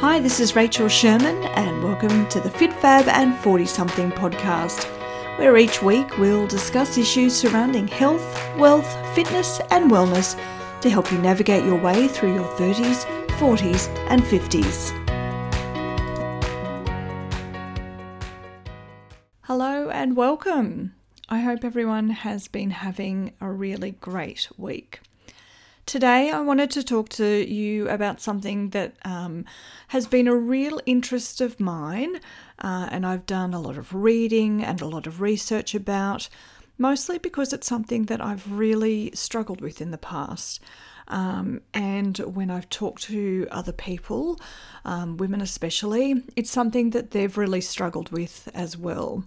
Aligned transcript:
Hi, 0.00 0.18
this 0.18 0.40
is 0.40 0.56
Rachel 0.56 0.88
Sherman, 0.88 1.44
and 1.44 1.84
welcome 1.84 2.26
to 2.30 2.40
the 2.40 2.48
Fit 2.48 2.72
Fab 2.72 3.06
and 3.06 3.36
40 3.40 3.66
Something 3.66 4.10
podcast, 4.10 4.84
where 5.38 5.58
each 5.58 5.82
week 5.82 6.16
we'll 6.16 6.46
discuss 6.46 6.96
issues 6.96 7.34
surrounding 7.34 7.86
health, 7.86 8.24
wealth, 8.56 8.90
fitness, 9.14 9.60
and 9.70 9.90
wellness 9.90 10.40
to 10.80 10.88
help 10.88 11.12
you 11.12 11.18
navigate 11.18 11.66
your 11.66 11.78
way 11.78 12.08
through 12.08 12.32
your 12.32 12.48
30s, 12.56 13.04
40s, 13.32 13.88
and 14.08 14.22
50s. 14.22 14.90
Hello 19.42 19.90
and 19.90 20.16
welcome. 20.16 20.94
I 21.28 21.40
hope 21.40 21.62
everyone 21.62 22.08
has 22.08 22.48
been 22.48 22.70
having 22.70 23.34
a 23.38 23.50
really 23.50 23.90
great 23.90 24.48
week. 24.56 25.00
Today, 25.90 26.30
I 26.30 26.38
wanted 26.38 26.70
to 26.70 26.84
talk 26.84 27.08
to 27.08 27.26
you 27.52 27.88
about 27.88 28.20
something 28.20 28.70
that 28.70 28.94
um, 29.04 29.44
has 29.88 30.06
been 30.06 30.28
a 30.28 30.36
real 30.36 30.80
interest 30.86 31.40
of 31.40 31.58
mine, 31.58 32.20
uh, 32.60 32.88
and 32.92 33.04
I've 33.04 33.26
done 33.26 33.52
a 33.52 33.60
lot 33.60 33.76
of 33.76 33.92
reading 33.92 34.62
and 34.62 34.80
a 34.80 34.86
lot 34.86 35.08
of 35.08 35.20
research 35.20 35.74
about, 35.74 36.28
mostly 36.78 37.18
because 37.18 37.52
it's 37.52 37.66
something 37.66 38.04
that 38.04 38.24
I've 38.24 38.52
really 38.52 39.10
struggled 39.14 39.60
with 39.60 39.80
in 39.80 39.90
the 39.90 39.98
past. 39.98 40.60
Um, 41.08 41.60
and 41.74 42.18
when 42.18 42.52
I've 42.52 42.68
talked 42.68 43.02
to 43.08 43.48
other 43.50 43.72
people, 43.72 44.38
um, 44.84 45.16
women 45.16 45.40
especially, 45.40 46.22
it's 46.36 46.52
something 46.52 46.90
that 46.90 47.10
they've 47.10 47.36
really 47.36 47.60
struggled 47.60 48.12
with 48.12 48.48
as 48.54 48.76
well. 48.76 49.24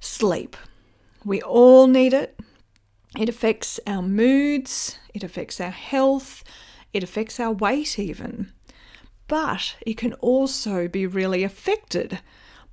Sleep. 0.00 0.56
We 1.26 1.42
all 1.42 1.86
need 1.88 2.14
it. 2.14 2.40
It 3.16 3.28
affects 3.28 3.78
our 3.86 4.02
moods, 4.02 4.98
it 5.14 5.22
affects 5.22 5.60
our 5.60 5.70
health, 5.70 6.42
it 6.92 7.04
affects 7.04 7.38
our 7.38 7.52
weight, 7.52 7.96
even. 7.98 8.52
But 9.28 9.76
it 9.86 9.96
can 9.96 10.14
also 10.14 10.88
be 10.88 11.06
really 11.06 11.44
affected 11.44 12.18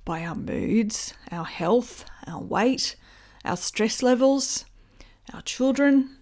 by 0.04 0.24
our 0.24 0.34
moods, 0.34 1.14
our 1.30 1.44
health, 1.44 2.04
our 2.26 2.42
weight, 2.42 2.96
our 3.44 3.56
stress 3.56 4.02
levels, 4.02 4.64
our 5.32 5.42
children. 5.42 6.16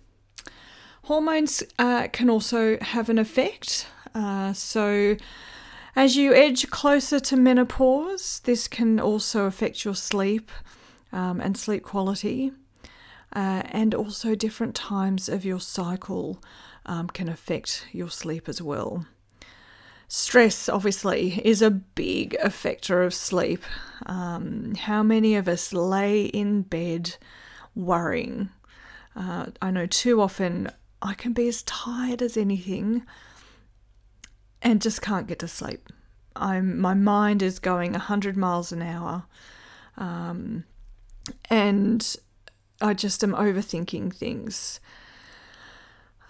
Hormones 1.04 1.62
uh, 1.78 2.08
can 2.12 2.28
also 2.28 2.78
have 2.80 3.08
an 3.08 3.18
effect. 3.18 3.86
Uh, 4.14 4.52
so, 4.52 5.16
as 5.96 6.16
you 6.16 6.34
edge 6.34 6.68
closer 6.68 7.20
to 7.20 7.36
menopause, 7.36 8.40
this 8.44 8.68
can 8.68 9.00
also 9.00 9.46
affect 9.46 9.84
your 9.84 9.94
sleep 9.94 10.50
um, 11.10 11.40
and 11.40 11.56
sleep 11.56 11.82
quality 11.82 12.52
uh, 13.34 13.62
and 13.66 13.94
also 13.94 14.34
different 14.34 14.74
times 14.74 15.28
of 15.28 15.44
your 15.44 15.60
cycle 15.60 16.42
um, 16.86 17.08
can 17.08 17.28
affect 17.28 17.86
your 17.92 18.08
sleep 18.08 18.48
as 18.48 18.60
well. 18.60 19.06
Stress, 20.08 20.68
obviously, 20.68 21.40
is 21.44 21.62
a 21.62 21.70
big 21.70 22.36
affector 22.42 23.06
of 23.06 23.14
sleep. 23.14 23.62
Um, 24.06 24.74
how 24.74 25.04
many 25.04 25.36
of 25.36 25.46
us 25.46 25.72
lay 25.72 26.24
in 26.24 26.62
bed 26.62 27.16
worrying? 27.76 28.48
Uh, 29.14 29.46
I 29.62 29.70
know 29.70 29.86
too 29.86 30.20
often 30.20 30.68
I 31.00 31.14
can 31.14 31.32
be 31.32 31.46
as 31.46 31.62
tired 31.62 32.22
as 32.22 32.36
anything 32.36 33.04
and 34.62 34.82
just 34.82 35.00
can't 35.00 35.26
get 35.26 35.38
to 35.40 35.48
sleep. 35.48 35.88
I'm 36.36 36.78
my 36.80 36.94
mind 36.94 37.42
is 37.42 37.58
going 37.58 37.92
100 37.92 38.36
miles 38.36 38.72
an 38.72 38.82
hour. 38.82 39.24
Um, 39.96 40.64
and 41.48 42.16
I 42.80 42.94
just 42.94 43.22
am 43.22 43.32
overthinking 43.32 44.14
things. 44.14 44.80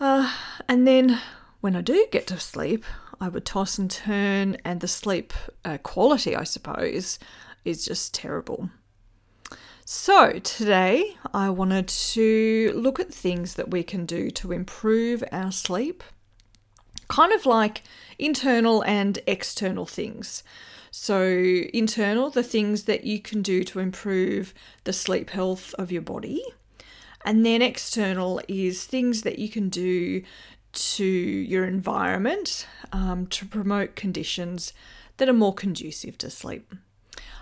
Uh, 0.01 0.33
and 0.69 0.87
then 0.87 1.21
when 1.61 1.77
I 1.77 1.81
do 1.81 2.07
get 2.11 2.27
to 2.29 2.41
sleep, 2.41 2.85
I 3.21 3.29
would 3.29 3.45
toss 3.45 3.79
and 3.79 3.91
turn, 3.91 4.57
and 4.65 4.81
the 4.81 4.89
sleep 4.89 5.35
uh, 5.65 5.77
quality, 5.79 6.35
I 6.35 6.45
suppose, 6.45 7.19
is 7.65 7.85
just 7.85 8.15
terrible. 8.15 8.71
So, 9.85 10.39
today 10.39 11.17
I 11.35 11.51
wanted 11.51 11.89
to 11.89 12.73
look 12.75 12.99
at 12.99 13.13
things 13.13 13.55
that 13.55 13.71
we 13.71 13.83
can 13.83 14.07
do 14.07 14.31
to 14.31 14.53
improve 14.53 15.23
our 15.33 15.53
sleep, 15.53 16.03
kind 17.09 17.33
of 17.33 17.45
like 17.45 17.83
internal 18.19 18.83
and 18.85 19.19
external 19.27 19.85
things. 19.85 20.43
So, 20.91 21.23
internal, 21.23 22.31
the 22.31 22.43
things 22.43 22.85
that 22.85 23.05
you 23.05 23.21
can 23.21 23.43
do 23.43 23.63
to 23.65 23.79
improve 23.79 24.53
the 24.85 24.93
sleep 24.93 25.31
health 25.31 25.75
of 25.75 25.93
your 25.93 26.03
body. 26.03 26.43
And 27.25 27.47
then 27.47 27.63
external 27.63 28.41
is 28.49 28.85
things 28.85 29.23
that 29.23 29.39
you 29.39 29.49
can 29.49 29.69
do 29.69 30.23
to 30.73 31.05
your 31.05 31.65
environment 31.65 32.67
um, 32.93 33.27
to 33.27 33.47
promote 33.47 33.97
conditions 33.97 34.73
that 35.19 35.29
are 35.29 35.35
more 35.35 35.55
conducive 35.55 36.17
to 36.19 36.31
sleep. 36.31 36.75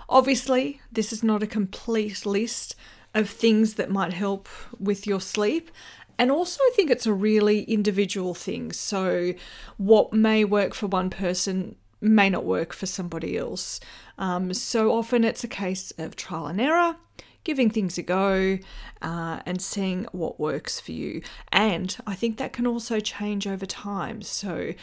Obviously, 0.09 0.81
this 0.91 1.13
is 1.13 1.23
not 1.23 1.43
a 1.43 1.47
complete 1.47 2.27
list 2.27 2.75
of 3.15 3.31
things 3.31 3.75
that 3.75 3.91
might 3.91 4.13
help 4.13 4.49
with 4.79 5.07
your 5.07 5.21
sleep. 5.21 5.71
And 6.19 6.31
also, 6.31 6.61
I 6.63 6.73
think 6.75 6.91
it's 6.91 7.07
a 7.07 7.13
really 7.13 7.63
individual 7.63 8.35
thing. 8.35 8.73
So, 8.73 9.35
what 9.77 10.13
may 10.13 10.45
work 10.45 10.75
for 10.75 10.87
one 10.87 11.11
person 11.11 11.77
may 12.01 12.31
not 12.31 12.45
work 12.45 12.73
for 12.73 12.87
somebody 12.87 13.37
else. 13.37 13.81
Um, 14.19 14.55
so 14.55 14.93
often 14.93 15.25
it's 15.25 15.45
a 15.45 15.49
case 15.49 15.93
of 15.99 16.17
trial 16.17 16.47
and 16.47 16.61
error, 16.61 16.97
giving 17.45 17.71
things 17.71 17.99
a 17.99 18.03
go, 18.03 18.59
uh, 19.03 19.41
and 19.47 19.61
seeing 19.61 20.07
what 20.13 20.39
works 20.39 20.81
for 20.81 20.93
you. 20.93 21.23
And 21.53 21.97
I 22.07 22.15
think 22.15 22.37
that 22.39 22.53
can 22.53 22.67
also 22.67 23.01
change 23.01 23.47
over 23.47 23.67
time. 23.67 24.23
So 24.23 24.75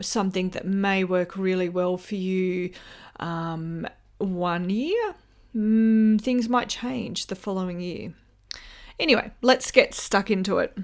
something 0.00 0.50
that 0.50 0.66
may 0.66 1.04
work 1.04 1.36
really 1.36 1.68
well 1.68 1.96
for 1.96 2.14
you 2.14 2.70
um, 3.20 3.86
one 4.18 4.70
year, 4.70 5.14
mm, 5.54 6.20
things 6.20 6.48
might 6.48 6.68
change 6.68 7.26
the 7.26 7.34
following 7.34 7.80
year. 7.80 8.14
Anyway, 8.98 9.32
let's 9.42 9.70
get 9.70 9.94
stuck 9.94 10.30
into 10.30 10.58
it. 10.58 10.76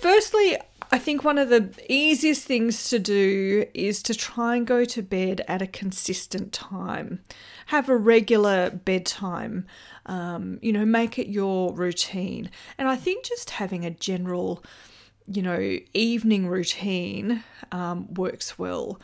Firstly, 0.00 0.58
I 0.92 0.98
think 0.98 1.24
one 1.24 1.38
of 1.38 1.48
the 1.48 1.72
easiest 1.88 2.44
things 2.44 2.88
to 2.90 2.98
do 2.98 3.66
is 3.74 4.02
to 4.04 4.14
try 4.14 4.56
and 4.56 4.66
go 4.66 4.84
to 4.84 5.02
bed 5.02 5.42
at 5.48 5.60
a 5.60 5.66
consistent 5.66 6.52
time. 6.52 7.20
Have 7.66 7.88
a 7.88 7.96
regular 7.96 8.70
bedtime. 8.70 9.66
Um, 10.06 10.58
you 10.62 10.72
know, 10.72 10.84
make 10.84 11.18
it 11.18 11.26
your 11.26 11.72
routine. 11.74 12.50
And 12.78 12.88
I 12.88 12.94
think 12.94 13.24
just 13.24 13.50
having 13.50 13.84
a 13.84 13.90
general, 13.90 14.62
you 15.26 15.42
know, 15.42 15.78
evening 15.92 16.46
routine 16.46 17.42
um, 17.72 18.14
works 18.14 18.56
well. 18.56 19.00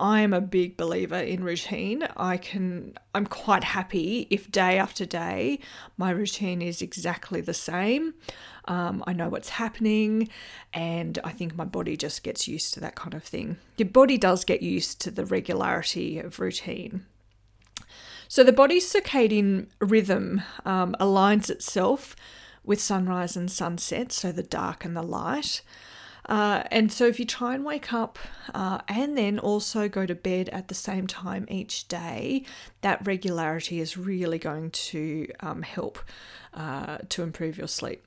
I 0.00 0.20
am 0.22 0.32
a 0.32 0.40
big 0.40 0.78
believer 0.78 1.18
in 1.18 1.44
routine. 1.44 2.08
I 2.16 2.38
can 2.38 2.94
I'm 3.14 3.26
quite 3.26 3.62
happy 3.62 4.26
if 4.30 4.50
day 4.50 4.78
after 4.78 5.04
day 5.04 5.60
my 5.98 6.10
routine 6.10 6.62
is 6.62 6.80
exactly 6.80 7.42
the 7.42 7.54
same. 7.54 8.14
Um, 8.64 9.04
I 9.06 9.12
know 9.12 9.28
what's 9.28 9.50
happening, 9.50 10.28
and 10.72 11.18
I 11.22 11.30
think 11.30 11.54
my 11.54 11.64
body 11.64 11.96
just 11.96 12.22
gets 12.22 12.48
used 12.48 12.72
to 12.74 12.80
that 12.80 12.94
kind 12.94 13.14
of 13.14 13.22
thing. 13.22 13.58
Your 13.76 13.88
body 13.88 14.16
does 14.16 14.44
get 14.44 14.62
used 14.62 15.00
to 15.02 15.10
the 15.10 15.26
regularity 15.26 16.18
of 16.18 16.40
routine. 16.40 17.04
So 18.28 18.44
the 18.44 18.52
body's 18.52 18.90
circadian 18.90 19.66
rhythm 19.80 20.42
um, 20.64 20.94
aligns 21.00 21.50
itself 21.50 22.14
with 22.64 22.80
sunrise 22.80 23.36
and 23.36 23.50
sunset, 23.50 24.12
so 24.12 24.30
the 24.30 24.42
dark 24.42 24.84
and 24.84 24.96
the 24.96 25.02
light. 25.02 25.62
Uh, 26.26 26.62
and 26.70 26.92
so, 26.92 27.06
if 27.06 27.18
you 27.18 27.24
try 27.24 27.54
and 27.54 27.64
wake 27.64 27.92
up 27.92 28.18
uh, 28.54 28.80
and 28.88 29.16
then 29.16 29.38
also 29.38 29.88
go 29.88 30.06
to 30.06 30.14
bed 30.14 30.48
at 30.50 30.68
the 30.68 30.74
same 30.74 31.06
time 31.06 31.46
each 31.48 31.88
day, 31.88 32.44
that 32.82 33.04
regularity 33.06 33.80
is 33.80 33.96
really 33.96 34.38
going 34.38 34.70
to 34.70 35.26
um, 35.40 35.62
help 35.62 35.98
uh, 36.54 36.98
to 37.08 37.22
improve 37.22 37.56
your 37.56 37.68
sleep. 37.68 38.06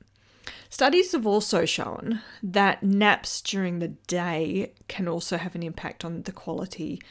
Studies 0.69 1.11
have 1.13 1.25
also 1.25 1.65
shown 1.65 2.21
that 2.41 2.83
naps 2.83 3.41
during 3.41 3.79
the 3.79 3.89
day 4.07 4.73
can 4.87 5.07
also 5.07 5.37
have 5.37 5.55
an 5.55 5.63
impact 5.63 6.03
on 6.03 6.23
the 6.23 6.31
quality 6.31 7.01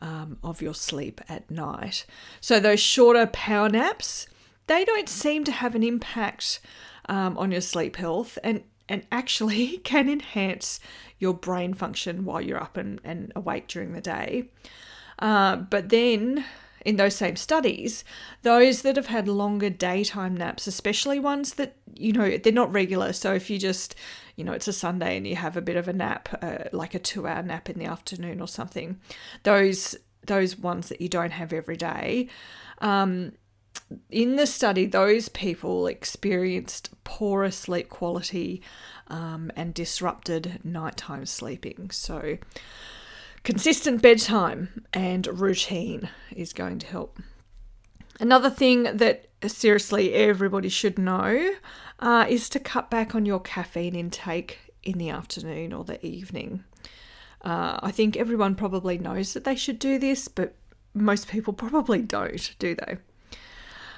um, 0.00 0.38
of 0.42 0.60
your 0.60 0.74
sleep 0.74 1.20
at 1.28 1.50
night. 1.50 2.06
So, 2.40 2.60
those 2.60 2.80
shorter 2.80 3.26
power 3.26 3.68
naps, 3.68 4.26
they 4.66 4.84
don't 4.84 5.08
seem 5.08 5.44
to 5.44 5.52
have 5.52 5.74
an 5.74 5.82
impact 5.82 6.60
um, 7.08 7.36
on 7.38 7.52
your 7.52 7.60
sleep 7.60 7.96
health. 7.96 8.38
And 8.42 8.62
and 8.88 9.06
actually 9.10 9.78
can 9.84 10.08
enhance 10.08 10.80
your 11.18 11.34
brain 11.34 11.74
function 11.74 12.24
while 12.24 12.40
you're 12.40 12.60
up 12.60 12.76
and, 12.76 13.00
and 13.04 13.32
awake 13.34 13.68
during 13.68 13.92
the 13.92 14.00
day. 14.00 14.48
Uh, 15.18 15.56
but 15.56 15.88
then, 15.88 16.44
in 16.84 16.96
those 16.96 17.16
same 17.16 17.34
studies, 17.34 18.04
those 18.42 18.82
that 18.82 18.94
have 18.94 19.06
had 19.06 19.26
longer 19.26 19.68
daytime 19.68 20.36
naps, 20.36 20.68
especially 20.68 21.18
ones 21.18 21.54
that, 21.54 21.74
you 21.94 22.12
know, 22.12 22.36
they're 22.36 22.52
not 22.52 22.72
regular. 22.72 23.12
So 23.12 23.32
if 23.32 23.50
you 23.50 23.58
just, 23.58 23.96
you 24.36 24.44
know, 24.44 24.52
it's 24.52 24.68
a 24.68 24.72
Sunday 24.72 25.16
and 25.16 25.26
you 25.26 25.34
have 25.34 25.56
a 25.56 25.62
bit 25.62 25.76
of 25.76 25.88
a 25.88 25.92
nap, 25.92 26.28
uh, 26.40 26.68
like 26.72 26.94
a 26.94 27.00
two 27.00 27.26
hour 27.26 27.42
nap 27.42 27.68
in 27.68 27.78
the 27.78 27.86
afternoon 27.86 28.40
or 28.40 28.46
something, 28.46 29.00
those 29.42 29.96
those 30.26 30.58
ones 30.58 30.88
that 30.88 31.00
you 31.00 31.08
don't 31.08 31.30
have 31.30 31.52
every 31.52 31.76
day, 31.76 32.28
um, 32.78 33.32
in 34.10 34.36
the 34.36 34.46
study, 34.46 34.86
those 34.86 35.28
people 35.28 35.86
experienced 35.86 36.90
poorer 37.04 37.50
sleep 37.50 37.88
quality 37.88 38.62
um, 39.08 39.50
and 39.54 39.72
disrupted 39.72 40.60
nighttime 40.64 41.26
sleeping. 41.26 41.90
So, 41.90 42.38
consistent 43.44 44.02
bedtime 44.02 44.84
and 44.92 45.26
routine 45.26 46.08
is 46.34 46.52
going 46.52 46.80
to 46.80 46.86
help. 46.86 47.20
Another 48.18 48.50
thing 48.50 48.84
that 48.84 49.26
seriously 49.46 50.14
everybody 50.14 50.68
should 50.68 50.98
know 50.98 51.52
uh, 52.00 52.26
is 52.28 52.48
to 52.48 52.58
cut 52.58 52.90
back 52.90 53.14
on 53.14 53.26
your 53.26 53.40
caffeine 53.40 53.94
intake 53.94 54.72
in 54.82 54.98
the 54.98 55.10
afternoon 55.10 55.72
or 55.72 55.84
the 55.84 56.04
evening. 56.04 56.64
Uh, 57.42 57.78
I 57.82 57.92
think 57.92 58.16
everyone 58.16 58.54
probably 58.54 58.98
knows 58.98 59.34
that 59.34 59.44
they 59.44 59.54
should 59.54 59.78
do 59.78 59.98
this, 59.98 60.26
but 60.26 60.54
most 60.94 61.28
people 61.28 61.52
probably 61.52 62.00
don't, 62.00 62.54
do 62.58 62.74
they? 62.74 62.96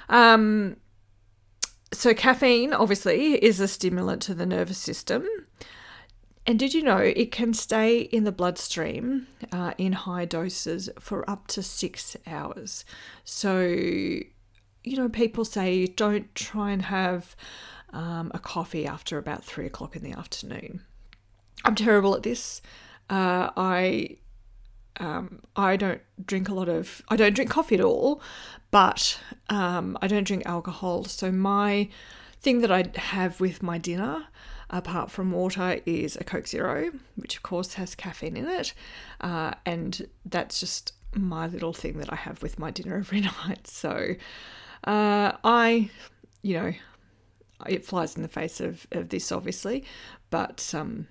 Um, 0.09 0.77
so, 1.93 2.13
caffeine 2.13 2.73
obviously 2.73 3.43
is 3.43 3.59
a 3.59 3.67
stimulant 3.67 4.21
to 4.23 4.33
the 4.33 4.45
nervous 4.45 4.77
system. 4.77 5.25
And 6.45 6.57
did 6.57 6.73
you 6.73 6.81
know 6.81 6.97
it 6.97 7.31
can 7.31 7.53
stay 7.53 7.99
in 7.99 8.23
the 8.23 8.31
bloodstream 8.31 9.27
uh, 9.51 9.73
in 9.77 9.93
high 9.93 10.25
doses 10.25 10.89
for 10.99 11.29
up 11.29 11.47
to 11.47 11.61
six 11.61 12.17
hours? 12.25 12.85
So, 13.23 13.59
you 13.59 14.25
know, 14.85 15.09
people 15.09 15.45
say 15.45 15.85
don't 15.85 16.33
try 16.33 16.71
and 16.71 16.81
have 16.83 17.35
um, 17.91 18.31
a 18.33 18.39
coffee 18.39 18.87
after 18.87 19.17
about 19.17 19.43
three 19.43 19.67
o'clock 19.67 19.95
in 19.95 20.03
the 20.03 20.13
afternoon. 20.13 20.81
I'm 21.65 21.75
terrible 21.75 22.15
at 22.15 22.23
this. 22.23 22.61
Uh, 23.09 23.49
I 23.55 24.17
um, 24.99 25.41
I 25.55 25.77
don't 25.77 26.01
drink 26.25 26.49
a 26.49 26.53
lot 26.53 26.69
of 26.69 27.01
I 27.09 27.15
don't 27.15 27.33
drink 27.33 27.49
coffee 27.49 27.75
at 27.75 27.81
all, 27.81 28.21
but 28.71 29.19
um, 29.49 29.97
I 30.01 30.07
don't 30.07 30.25
drink 30.25 30.43
alcohol. 30.45 31.05
So 31.05 31.31
my 31.31 31.89
thing 32.41 32.61
that 32.61 32.71
I 32.71 32.85
have 32.95 33.39
with 33.39 33.63
my 33.63 33.77
dinner, 33.77 34.25
apart 34.69 35.09
from 35.09 35.31
water, 35.31 35.79
is 35.85 36.15
a 36.17 36.23
Coke 36.23 36.47
Zero, 36.47 36.91
which 37.15 37.37
of 37.37 37.43
course 37.43 37.75
has 37.75 37.95
caffeine 37.95 38.37
in 38.37 38.47
it, 38.47 38.73
uh, 39.21 39.53
and 39.65 40.07
that's 40.25 40.59
just 40.59 40.93
my 41.15 41.47
little 41.47 41.73
thing 41.73 41.97
that 41.97 42.11
I 42.11 42.15
have 42.15 42.41
with 42.41 42.59
my 42.59 42.71
dinner 42.71 42.97
every 42.99 43.21
night. 43.21 43.67
So 43.67 44.15
uh, 44.83 45.31
I, 45.43 45.89
you 46.41 46.55
know, 46.55 46.73
it 47.67 47.85
flies 47.85 48.15
in 48.15 48.21
the 48.21 48.29
face 48.29 48.59
of, 48.59 48.85
of 48.91 49.09
this 49.09 49.31
obviously, 49.31 49.85
but 50.29 50.73
um, 50.75 51.07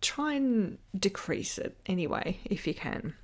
try 0.00 0.34
and 0.34 0.78
decrease 0.98 1.58
it 1.58 1.76
anyway 1.86 2.38
if 2.44 2.66
you 2.66 2.74
can. 2.74 3.14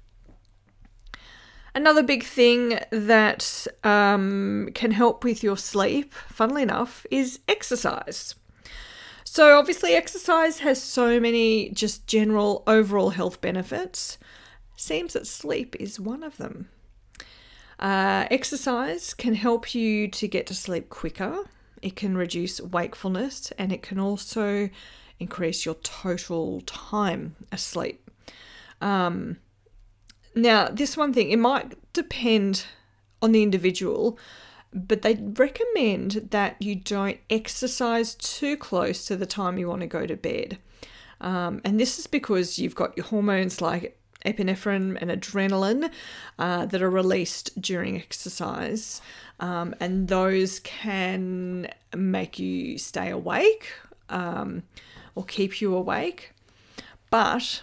Another 1.74 2.02
big 2.02 2.22
thing 2.22 2.78
that 2.90 3.66
um, 3.82 4.68
can 4.74 4.90
help 4.90 5.24
with 5.24 5.42
your 5.42 5.56
sleep, 5.56 6.12
funnily 6.12 6.62
enough, 6.62 7.06
is 7.10 7.40
exercise. 7.48 8.34
So, 9.24 9.58
obviously, 9.58 9.94
exercise 9.94 10.58
has 10.58 10.82
so 10.82 11.18
many 11.18 11.70
just 11.70 12.06
general 12.06 12.62
overall 12.66 13.10
health 13.10 13.40
benefits. 13.40 14.18
Seems 14.76 15.14
that 15.14 15.26
sleep 15.26 15.74
is 15.80 15.98
one 15.98 16.22
of 16.22 16.36
them. 16.36 16.68
Uh, 17.78 18.26
exercise 18.30 19.14
can 19.14 19.34
help 19.34 19.74
you 19.74 20.08
to 20.08 20.28
get 20.28 20.46
to 20.48 20.54
sleep 20.54 20.90
quicker, 20.90 21.48
it 21.80 21.96
can 21.96 22.16
reduce 22.16 22.60
wakefulness, 22.60 23.50
and 23.58 23.72
it 23.72 23.82
can 23.82 23.98
also 23.98 24.68
increase 25.22 25.64
your 25.64 25.76
total 25.76 26.60
time 26.62 27.36
asleep. 27.50 28.10
Um, 28.80 29.38
now, 30.34 30.68
this 30.68 30.96
one 30.96 31.12
thing, 31.12 31.30
it 31.30 31.38
might 31.38 31.76
depend 31.92 32.64
on 33.20 33.32
the 33.32 33.42
individual, 33.42 34.18
but 34.72 35.02
they 35.02 35.14
recommend 35.14 36.28
that 36.30 36.60
you 36.60 36.74
don't 36.74 37.18
exercise 37.28 38.14
too 38.14 38.56
close 38.56 39.04
to 39.06 39.16
the 39.16 39.26
time 39.26 39.58
you 39.58 39.68
want 39.68 39.82
to 39.82 39.86
go 39.86 40.06
to 40.06 40.16
bed. 40.16 40.58
Um, 41.20 41.60
and 41.64 41.78
this 41.78 41.98
is 41.98 42.06
because 42.06 42.58
you've 42.58 42.74
got 42.74 42.96
your 42.96 43.06
hormones 43.06 43.60
like 43.60 43.98
epinephrine 44.24 44.96
and 45.00 45.10
adrenaline 45.10 45.90
uh, 46.38 46.66
that 46.66 46.82
are 46.82 46.90
released 46.90 47.60
during 47.60 47.96
exercise, 47.96 49.00
um, 49.40 49.74
and 49.80 50.08
those 50.08 50.60
can 50.60 51.68
make 51.94 52.38
you 52.38 52.78
stay 52.78 53.10
awake 53.10 53.72
um, 54.08 54.62
or 55.14 55.24
keep 55.24 55.60
you 55.60 55.74
awake. 55.74 56.32
But 57.10 57.62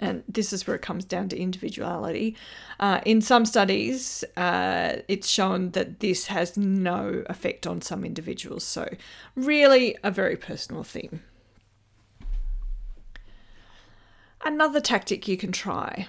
and 0.00 0.24
this 0.26 0.52
is 0.52 0.66
where 0.66 0.74
it 0.74 0.82
comes 0.82 1.04
down 1.04 1.28
to 1.28 1.38
individuality. 1.38 2.34
Uh, 2.80 3.00
in 3.04 3.20
some 3.20 3.44
studies, 3.44 4.24
uh, 4.36 4.96
it's 5.08 5.28
shown 5.28 5.70
that 5.72 6.00
this 6.00 6.26
has 6.26 6.56
no 6.56 7.22
effect 7.28 7.66
on 7.66 7.82
some 7.82 8.04
individuals. 8.04 8.64
So, 8.64 8.88
really, 9.36 9.96
a 10.02 10.10
very 10.10 10.36
personal 10.36 10.82
thing. 10.82 11.20
Another 14.42 14.80
tactic 14.80 15.28
you 15.28 15.36
can 15.36 15.52
try 15.52 16.08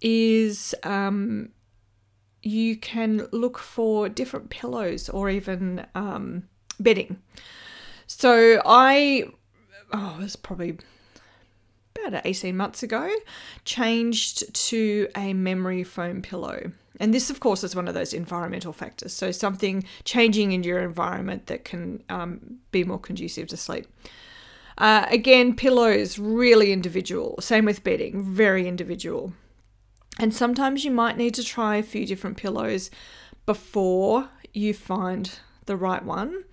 is 0.00 0.74
um, 0.82 1.50
you 2.42 2.76
can 2.76 3.28
look 3.30 3.58
for 3.58 4.08
different 4.08 4.50
pillows 4.50 5.08
or 5.08 5.30
even 5.30 5.86
um, 5.94 6.48
bedding. 6.80 7.22
So, 8.16 8.62
I, 8.64 9.24
oh, 9.92 10.16
it 10.18 10.22
was 10.22 10.36
probably 10.36 10.78
about 12.06 12.24
18 12.24 12.56
months 12.56 12.82
ago, 12.82 13.10
changed 13.64 14.54
to 14.54 15.08
a 15.16 15.34
memory 15.34 15.82
foam 15.82 16.22
pillow. 16.22 16.70
And 17.00 17.12
this, 17.12 17.28
of 17.28 17.40
course, 17.40 17.64
is 17.64 17.74
one 17.74 17.88
of 17.88 17.94
those 17.94 18.14
environmental 18.14 18.72
factors. 18.72 19.12
So, 19.12 19.32
something 19.32 19.84
changing 20.04 20.52
in 20.52 20.62
your 20.62 20.80
environment 20.80 21.48
that 21.48 21.64
can 21.64 22.04
um, 22.08 22.58
be 22.70 22.84
more 22.84 23.00
conducive 23.00 23.48
to 23.48 23.56
sleep. 23.56 23.86
Uh, 24.78 25.06
again, 25.10 25.56
pillows, 25.56 26.18
really 26.18 26.72
individual. 26.72 27.36
Same 27.40 27.64
with 27.64 27.82
bedding, 27.82 28.22
very 28.22 28.68
individual. 28.68 29.32
And 30.20 30.32
sometimes 30.32 30.84
you 30.84 30.92
might 30.92 31.16
need 31.16 31.34
to 31.34 31.42
try 31.42 31.76
a 31.76 31.82
few 31.82 32.06
different 32.06 32.36
pillows 32.36 32.90
before 33.44 34.28
you 34.52 34.72
find 34.72 35.38
the 35.66 35.76
right 35.76 36.04
one. 36.04 36.44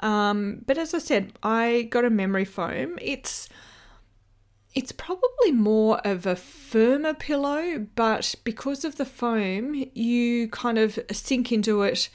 Um, 0.00 0.62
but 0.66 0.78
as 0.78 0.94
I 0.94 0.98
said, 0.98 1.32
I 1.42 1.88
got 1.90 2.04
a 2.04 2.10
memory 2.10 2.44
foam. 2.44 2.98
It's 3.00 3.48
it's 4.74 4.92
probably 4.92 5.52
more 5.52 5.98
of 6.04 6.26
a 6.26 6.34
firmer 6.34 7.14
pillow, 7.14 7.86
but 7.94 8.34
because 8.42 8.84
of 8.84 8.96
the 8.96 9.04
foam, 9.04 9.84
you 9.94 10.48
kind 10.48 10.78
of 10.78 10.98
sink 11.12 11.52
into 11.52 11.82
it. 11.82 12.08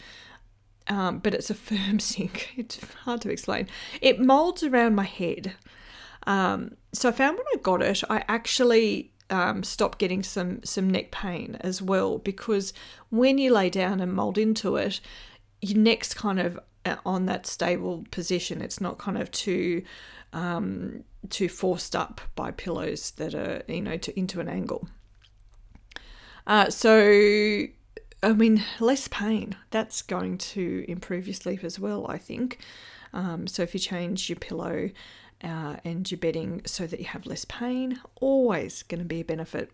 Um, 0.88 1.20
but 1.20 1.34
it's 1.34 1.50
a 1.50 1.56
firm 1.56 2.00
sink. 2.02 2.54
It's 2.58 2.80
hard 3.06 3.22
to 3.22 3.30
explain. 3.30 3.68
It 4.02 4.20
molds 4.20 4.64
around 4.64 4.96
my 4.96 5.06
head. 5.06 5.54
Um, 6.28 6.76
so 6.92 7.10
I 7.10 7.12
found 7.14 7.38
when 7.38 7.46
I 7.54 7.62
got 7.62 7.82
it, 7.82 8.04
I 8.10 8.26
actually 8.28 9.14
um, 9.30 9.64
stopped 9.64 10.00
getting 10.00 10.24
some 10.24 10.62
some 10.64 10.90
neck 10.90 11.12
pain 11.12 11.58
as 11.62 11.82
well 11.82 12.18
because 12.18 12.74
when 13.10 13.38
you 13.38 13.54
lay 13.54 13.70
down 13.70 14.02
and 14.02 14.14
mold 14.14 14.38
into 14.38 14.76
it, 14.76 15.00
your 15.62 15.78
neck's 15.78 16.14
kind 16.14 16.40
of 16.40 16.60
on 17.06 17.26
that 17.26 17.46
stable 17.46 18.06
position. 18.12 18.62
It's 18.62 18.82
not 18.82 18.98
kind 18.98 19.18
of 19.18 19.32
too 19.32 19.84
um, 20.34 21.04
too 21.30 21.50
forced 21.50 21.96
up 21.96 22.22
by 22.36 22.52
pillows 22.52 23.12
that 23.12 23.34
are 23.34 23.64
you 23.68 23.82
know 23.82 23.98
to, 23.98 24.18
into 24.18 24.40
an 24.40 24.48
angle. 24.48 24.88
Uh, 26.48 26.70
so 26.70 27.64
I 28.22 28.34
mean, 28.34 28.64
less 28.80 29.08
pain. 29.08 29.56
That's 29.72 30.02
going 30.02 30.38
to 30.40 30.86
improve 30.88 31.28
your 31.28 31.34
sleep 31.34 31.64
as 31.64 31.80
well. 31.80 32.06
I 32.10 32.18
think. 32.18 32.60
Um, 33.14 33.48
so 33.48 33.64
if 33.64 33.74
you 33.74 33.80
change 33.80 34.30
your 34.30 34.38
pillow 34.38 34.92
uh, 35.44 35.78
and 35.84 36.10
your 36.10 36.20
bedding 36.20 36.62
so 36.66 36.86
that 36.86 37.00
you 37.00 37.08
have 37.08 37.26
less 37.26 37.46
pain, 37.46 38.00
always 38.22 38.84
going 38.84 39.00
to 39.00 39.06
be 39.06 39.22
a 39.22 39.26
benefit. 39.26 39.72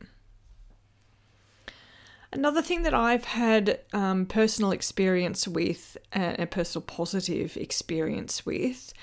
Another 2.35 2.61
thing 2.61 2.83
that 2.83 2.93
I've 2.93 3.23
had 3.23 3.79
um, 3.93 4.25
personal 4.25 4.71
experience 4.71 5.47
with, 5.47 5.95
uh, 6.13 6.33
a 6.37 6.45
personal 6.45 6.83
positive 6.83 7.55
experience 7.55 8.45
with, 8.45 8.93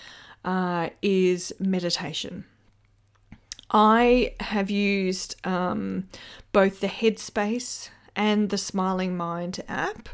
uh, 0.45 0.91
is 1.01 1.51
meditation. 1.59 2.45
I 3.71 4.35
have 4.39 4.69
used 4.69 5.35
um, 5.47 6.09
both 6.53 6.81
the 6.81 6.89
Headspace 6.89 7.89
and 8.15 8.51
the 8.51 8.59
Smiling 8.59 9.17
Mind 9.17 9.63
app. 9.67 10.11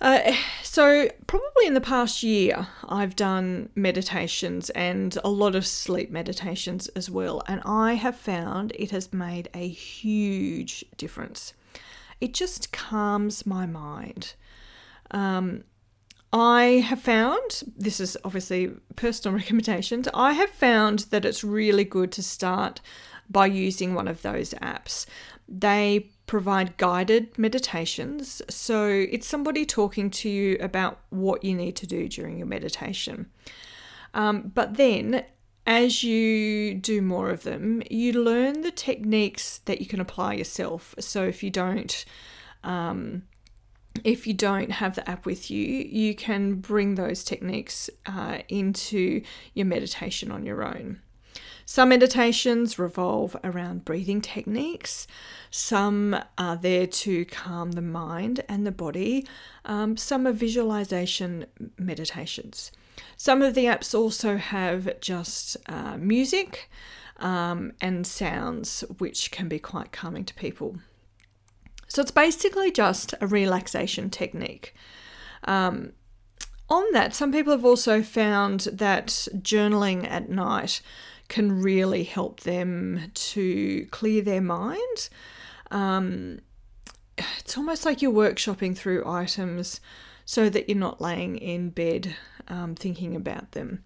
Uh, 0.00 0.32
so, 0.62 1.10
probably 1.26 1.66
in 1.66 1.74
the 1.74 1.82
past 1.82 2.22
year, 2.22 2.66
I've 2.88 3.14
done 3.14 3.68
meditations 3.74 4.70
and 4.70 5.18
a 5.22 5.28
lot 5.28 5.54
of 5.54 5.66
sleep 5.66 6.10
meditations 6.10 6.88
as 6.88 7.10
well, 7.10 7.42
and 7.46 7.60
I 7.66 7.94
have 7.94 8.16
found 8.16 8.72
it 8.72 8.90
has 8.90 9.12
made 9.12 9.50
a 9.52 9.68
huge 9.68 10.86
difference. 10.96 11.52
It 12.24 12.32
just 12.32 12.72
calms 12.72 13.44
my 13.44 13.66
mind. 13.66 14.32
Um, 15.10 15.64
I 16.32 16.82
have 16.88 17.02
found, 17.02 17.62
this 17.76 18.00
is 18.00 18.16
obviously 18.24 18.70
personal 18.96 19.36
recommendations, 19.38 20.08
I 20.14 20.32
have 20.32 20.48
found 20.48 21.00
that 21.10 21.26
it's 21.26 21.44
really 21.44 21.84
good 21.84 22.10
to 22.12 22.22
start 22.22 22.80
by 23.28 23.44
using 23.44 23.92
one 23.92 24.08
of 24.08 24.22
those 24.22 24.54
apps. 24.54 25.04
They 25.46 26.12
provide 26.24 26.78
guided 26.78 27.38
meditations, 27.38 28.40
so 28.48 28.88
it's 28.88 29.26
somebody 29.26 29.66
talking 29.66 30.08
to 30.08 30.30
you 30.30 30.56
about 30.60 31.00
what 31.10 31.44
you 31.44 31.54
need 31.54 31.76
to 31.76 31.86
do 31.86 32.08
during 32.08 32.38
your 32.38 32.46
meditation. 32.46 33.30
Um, 34.14 34.50
but 34.54 34.78
then 34.78 35.24
as 35.66 36.04
you 36.04 36.74
do 36.74 37.00
more 37.00 37.30
of 37.30 37.42
them, 37.42 37.82
you 37.90 38.12
learn 38.12 38.60
the 38.60 38.70
techniques 38.70 39.58
that 39.64 39.80
you 39.80 39.86
can 39.86 40.00
apply 40.00 40.34
yourself. 40.34 40.94
So 40.98 41.24
if 41.24 41.42
you 41.42 41.50
don't, 41.50 42.04
um, 42.62 43.22
if 44.02 44.26
you 44.26 44.34
don't 44.34 44.72
have 44.72 44.94
the 44.94 45.08
app 45.08 45.24
with 45.24 45.50
you, 45.50 45.64
you 45.64 46.14
can 46.14 46.56
bring 46.56 46.96
those 46.96 47.24
techniques 47.24 47.88
uh, 48.06 48.38
into 48.48 49.22
your 49.54 49.66
meditation 49.66 50.30
on 50.30 50.44
your 50.44 50.62
own. 50.62 51.00
Some 51.66 51.88
meditations 51.88 52.78
revolve 52.78 53.34
around 53.42 53.86
breathing 53.86 54.20
techniques. 54.20 55.06
Some 55.50 56.14
are 56.36 56.56
there 56.56 56.86
to 56.86 57.24
calm 57.24 57.72
the 57.72 57.80
mind 57.80 58.44
and 58.50 58.66
the 58.66 58.70
body. 58.70 59.26
Um, 59.64 59.96
some 59.96 60.26
are 60.26 60.32
visualization 60.32 61.46
meditations. 61.78 62.70
Some 63.16 63.42
of 63.42 63.54
the 63.54 63.64
apps 63.64 63.94
also 63.94 64.36
have 64.36 65.00
just 65.00 65.56
uh, 65.66 65.96
music 65.96 66.70
um, 67.18 67.72
and 67.80 68.06
sounds, 68.06 68.82
which 68.98 69.30
can 69.30 69.48
be 69.48 69.58
quite 69.58 69.92
calming 69.92 70.24
to 70.24 70.34
people. 70.34 70.76
So 71.88 72.02
it's 72.02 72.10
basically 72.10 72.70
just 72.70 73.14
a 73.20 73.26
relaxation 73.26 74.10
technique. 74.10 74.74
Um, 75.44 75.92
on 76.68 76.84
that, 76.92 77.14
some 77.14 77.30
people 77.30 77.52
have 77.52 77.64
also 77.64 78.02
found 78.02 78.60
that 78.72 79.06
journaling 79.06 80.10
at 80.10 80.28
night 80.28 80.80
can 81.28 81.62
really 81.62 82.04
help 82.04 82.40
them 82.40 83.10
to 83.14 83.86
clear 83.90 84.22
their 84.22 84.40
mind. 84.40 85.08
Um, 85.70 86.40
it's 87.16 87.56
almost 87.56 87.84
like 87.84 88.02
you're 88.02 88.12
workshopping 88.12 88.76
through 88.76 89.06
items 89.06 89.80
so 90.24 90.48
that 90.48 90.68
you're 90.68 90.78
not 90.78 91.00
laying 91.00 91.36
in 91.36 91.70
bed 91.70 92.16
um, 92.48 92.74
thinking 92.74 93.14
about 93.14 93.52
them. 93.52 93.84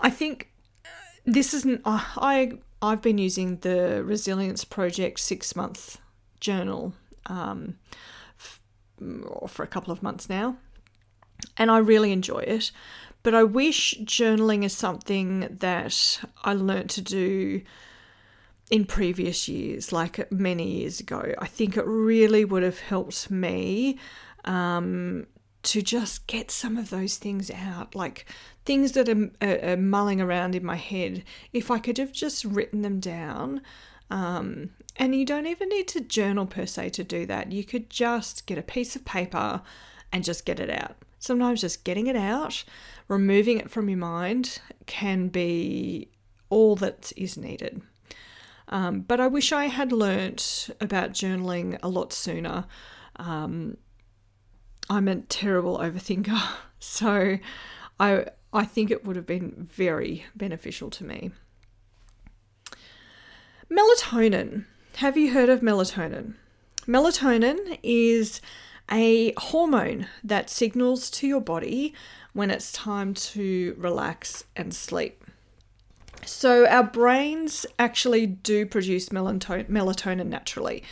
I 0.00 0.10
think 0.10 0.50
this 1.24 1.54
isn't. 1.54 1.82
Uh, 1.84 2.02
I 2.16 2.58
I've 2.82 3.02
been 3.02 3.18
using 3.18 3.58
the 3.58 4.02
Resilience 4.04 4.64
Project 4.64 5.20
six 5.20 5.56
month 5.56 5.98
journal 6.40 6.94
um, 7.26 7.78
f- 8.38 8.60
for 9.48 9.62
a 9.62 9.66
couple 9.66 9.92
of 9.92 10.02
months 10.02 10.28
now, 10.28 10.56
and 11.56 11.70
I 11.70 11.78
really 11.78 12.12
enjoy 12.12 12.40
it. 12.40 12.70
But 13.22 13.34
I 13.34 13.42
wish 13.42 13.96
journaling 14.02 14.64
is 14.64 14.72
something 14.72 15.48
that 15.50 16.20
I 16.44 16.52
learnt 16.52 16.90
to 16.90 17.00
do 17.00 17.62
in 18.70 18.84
previous 18.84 19.48
years, 19.48 19.90
like 19.90 20.30
many 20.30 20.78
years 20.80 21.00
ago. 21.00 21.34
I 21.38 21.46
think 21.46 21.76
it 21.76 21.84
really 21.86 22.44
would 22.44 22.62
have 22.62 22.78
helped 22.78 23.30
me 23.30 23.98
um, 24.46 25.26
to 25.64 25.82
just 25.82 26.26
get 26.26 26.50
some 26.50 26.76
of 26.76 26.90
those 26.90 27.16
things 27.16 27.50
out, 27.50 27.94
like 27.94 28.26
things 28.64 28.92
that 28.92 29.08
are, 29.08 29.30
are, 29.40 29.72
are, 29.72 29.76
mulling 29.76 30.20
around 30.20 30.54
in 30.54 30.64
my 30.64 30.76
head. 30.76 31.24
If 31.52 31.70
I 31.70 31.78
could 31.78 31.98
have 31.98 32.12
just 32.12 32.44
written 32.44 32.82
them 32.82 33.00
down, 33.00 33.62
um, 34.10 34.70
and 34.96 35.14
you 35.14 35.24
don't 35.24 35.46
even 35.46 35.68
need 35.68 35.88
to 35.88 36.00
journal 36.00 36.46
per 36.46 36.66
se 36.66 36.90
to 36.90 37.04
do 37.04 37.26
that, 37.26 37.52
you 37.52 37.64
could 37.64 37.90
just 37.90 38.46
get 38.46 38.58
a 38.58 38.62
piece 38.62 38.94
of 38.94 39.04
paper 39.04 39.62
and 40.12 40.22
just 40.22 40.46
get 40.46 40.60
it 40.60 40.70
out. 40.70 40.96
Sometimes 41.18 41.60
just 41.60 41.82
getting 41.84 42.06
it 42.06 42.16
out 42.16 42.64
removing 43.08 43.58
it 43.58 43.70
from 43.70 43.88
your 43.88 43.98
mind 43.98 44.60
can 44.86 45.28
be 45.28 46.08
all 46.48 46.76
that 46.76 47.12
is 47.16 47.36
needed. 47.36 47.82
Um, 48.68 49.00
but 49.00 49.20
I 49.20 49.28
wish 49.28 49.52
I 49.52 49.66
had 49.66 49.92
learnt 49.92 50.70
about 50.80 51.12
journaling 51.12 51.78
a 51.82 51.88
lot 51.88 52.12
sooner. 52.12 52.66
Um, 53.16 53.76
I'm 54.88 55.08
a 55.08 55.16
terrible 55.16 55.78
overthinker, 55.78 56.40
so 56.78 57.38
I 57.98 58.26
I 58.52 58.64
think 58.64 58.90
it 58.90 59.04
would 59.04 59.16
have 59.16 59.26
been 59.26 59.68
very 59.70 60.24
beneficial 60.34 60.90
to 60.90 61.04
me. 61.04 61.32
Melatonin. 63.70 64.64
Have 64.96 65.16
you 65.16 65.34
heard 65.34 65.48
of 65.48 65.60
melatonin? 65.60 66.34
Melatonin 66.86 67.78
is 67.82 68.40
a 68.90 69.32
hormone 69.36 70.06
that 70.22 70.48
signals 70.48 71.10
to 71.10 71.26
your 71.26 71.40
body 71.40 71.92
when 72.32 72.50
it's 72.50 72.72
time 72.72 73.12
to 73.12 73.74
relax 73.76 74.44
and 74.54 74.72
sleep. 74.72 75.24
So, 76.24 76.66
our 76.66 76.84
brains 76.84 77.66
actually 77.78 78.26
do 78.26 78.66
produce 78.66 79.10
melatonin 79.10 80.26
naturally. 80.26 80.82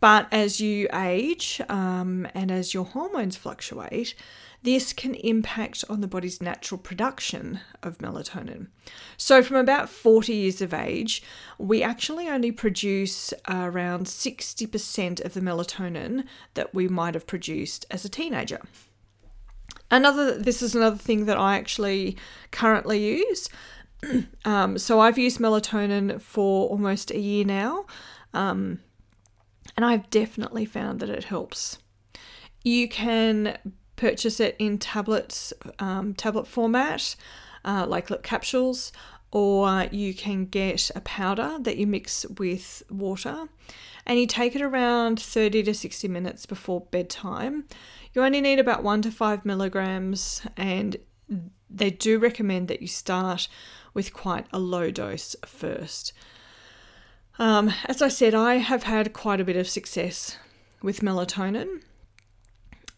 But 0.00 0.28
as 0.32 0.60
you 0.60 0.88
age 0.92 1.60
um, 1.68 2.26
and 2.34 2.50
as 2.50 2.72
your 2.72 2.84
hormones 2.84 3.36
fluctuate, 3.36 4.14
this 4.62 4.92
can 4.92 5.14
impact 5.14 5.84
on 5.88 6.00
the 6.00 6.06
body's 6.06 6.42
natural 6.42 6.78
production 6.78 7.60
of 7.82 7.98
melatonin. 7.98 8.68
So, 9.16 9.42
from 9.42 9.56
about 9.56 9.88
40 9.88 10.34
years 10.34 10.60
of 10.60 10.74
age, 10.74 11.22
we 11.58 11.82
actually 11.82 12.28
only 12.28 12.52
produce 12.52 13.32
around 13.48 14.06
60% 14.06 15.24
of 15.24 15.34
the 15.34 15.40
melatonin 15.40 16.24
that 16.54 16.74
we 16.74 16.88
might 16.88 17.14
have 17.14 17.26
produced 17.26 17.86
as 17.90 18.04
a 18.04 18.10
teenager. 18.10 18.60
Another, 19.90 20.38
this 20.38 20.62
is 20.62 20.74
another 20.74 20.98
thing 20.98 21.24
that 21.24 21.38
I 21.38 21.56
actually 21.56 22.16
currently 22.50 23.02
use. 23.02 23.48
um, 24.44 24.78
so 24.78 25.00
I've 25.00 25.18
used 25.18 25.38
melatonin 25.38 26.20
for 26.20 26.68
almost 26.68 27.10
a 27.10 27.18
year 27.18 27.44
now, 27.44 27.86
um, 28.34 28.80
and 29.80 29.90
I've 29.90 30.10
definitely 30.10 30.66
found 30.66 31.00
that 31.00 31.08
it 31.08 31.24
helps. 31.24 31.78
You 32.62 32.86
can 32.86 33.56
purchase 33.96 34.38
it 34.38 34.54
in 34.58 34.76
tablets, 34.76 35.54
um, 35.78 36.12
tablet 36.12 36.46
format, 36.46 37.16
uh, 37.64 37.86
like 37.88 38.22
capsules, 38.22 38.92
or 39.32 39.88
you 39.90 40.12
can 40.12 40.44
get 40.44 40.90
a 40.94 41.00
powder 41.00 41.56
that 41.60 41.78
you 41.78 41.86
mix 41.86 42.26
with 42.38 42.82
water, 42.90 43.48
and 44.04 44.18
you 44.18 44.26
take 44.26 44.54
it 44.54 44.60
around 44.60 45.18
30 45.18 45.62
to 45.62 45.72
60 45.72 46.08
minutes 46.08 46.44
before 46.44 46.82
bedtime 46.90 47.64
you 48.12 48.22
only 48.22 48.42
need 48.42 48.58
about 48.58 48.82
one 48.82 49.00
to 49.02 49.10
five 49.10 49.46
milligrams, 49.46 50.42
and 50.58 50.98
they 51.70 51.90
do 51.90 52.18
recommend 52.18 52.68
that 52.68 52.82
you 52.82 52.88
start 52.88 53.48
with 53.94 54.12
quite 54.12 54.46
a 54.52 54.58
low 54.58 54.90
dose 54.90 55.36
first. 55.46 56.12
Um, 57.40 57.72
as 57.86 58.02
I 58.02 58.08
said, 58.08 58.34
I 58.34 58.56
have 58.56 58.82
had 58.82 59.14
quite 59.14 59.40
a 59.40 59.44
bit 59.44 59.56
of 59.56 59.66
success 59.66 60.36
with 60.82 61.00
melatonin. 61.00 61.80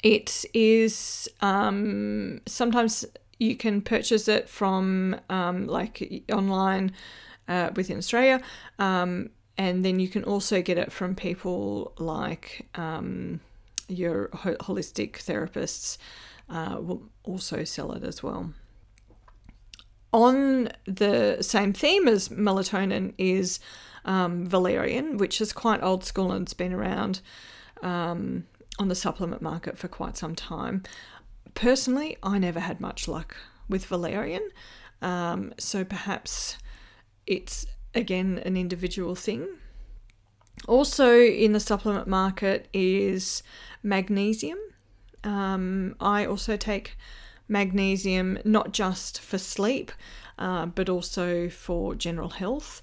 It 0.03 0.45
is 0.53 1.29
um, 1.41 2.41
sometimes 2.47 3.05
you 3.39 3.55
can 3.55 3.81
purchase 3.81 4.27
it 4.27 4.49
from 4.49 5.15
um, 5.31 5.69
like 5.69 6.25
online 6.33 6.91
uh, 7.47 7.71
within 7.77 7.99
Australia, 7.99 8.41
um, 8.81 9.31
and 9.57 9.85
then 9.85 10.01
you 10.01 10.09
can 10.09 10.25
also 10.25 10.61
get 10.61 10.77
it 10.77 10.91
from 10.91 11.15
people 11.15 11.93
like 11.99 12.67
um, 12.75 13.39
your 13.87 14.27
holistic 14.31 15.13
therapists 15.13 15.99
uh, 16.51 16.79
will 16.81 17.05
also 17.23 17.63
sell 17.63 17.93
it 17.93 18.03
as 18.03 18.25
well. 18.25 18.53
On 20.13 20.69
the 20.85 21.39
same 21.43 21.73
theme 21.73 22.09
as 22.09 22.29
melatonin 22.29 23.15
is 23.19 23.61
um, 24.05 24.47
valerian, 24.47 25.17
which 25.17 25.41
is 25.41 25.53
quite 25.53 25.83
old 25.83 26.05
school 26.05 26.33
and 26.33 26.43
it's 26.43 26.55
been 26.55 26.73
around 26.73 27.21
um, 27.83 28.47
on 28.79 28.89
the 28.89 28.95
supplement 28.95 29.43
market 29.43 29.79
for 29.79 29.89
quite 29.89 30.17
some 30.17 30.35
time. 30.35 30.83
Personally, 31.55 32.17
I 32.23 32.39
never 32.39 32.61
had 32.61 32.81
much 32.81 33.07
luck 33.07 33.37
with 33.69 33.87
valerian, 33.87 34.51
um, 35.01 35.53
so 35.59 35.85
perhaps 35.85 36.57
it's 37.27 37.67
again 37.95 38.41
an 38.45 38.57
individual 38.57 39.15
thing. 39.15 39.47
Also, 40.69 41.19
in 41.21 41.53
the 41.53 41.61
supplement 41.61 42.07
market 42.07 42.69
is 42.73 43.43
magnesium. 43.83 44.59
Um, 45.25 45.97
I 46.01 46.25
also 46.25 46.57
take 46.57 46.97
magnesium 47.49 48.39
not 48.45 48.73
just 48.73 49.21
for 49.21 49.39
sleep, 49.39 49.93
uh, 50.39 50.67
but 50.67 50.89
also 50.89 51.49
for 51.49 51.95
general 51.95 52.31
health. 52.31 52.83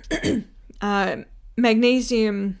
uh, 0.80 1.16
magnesium 1.56 2.58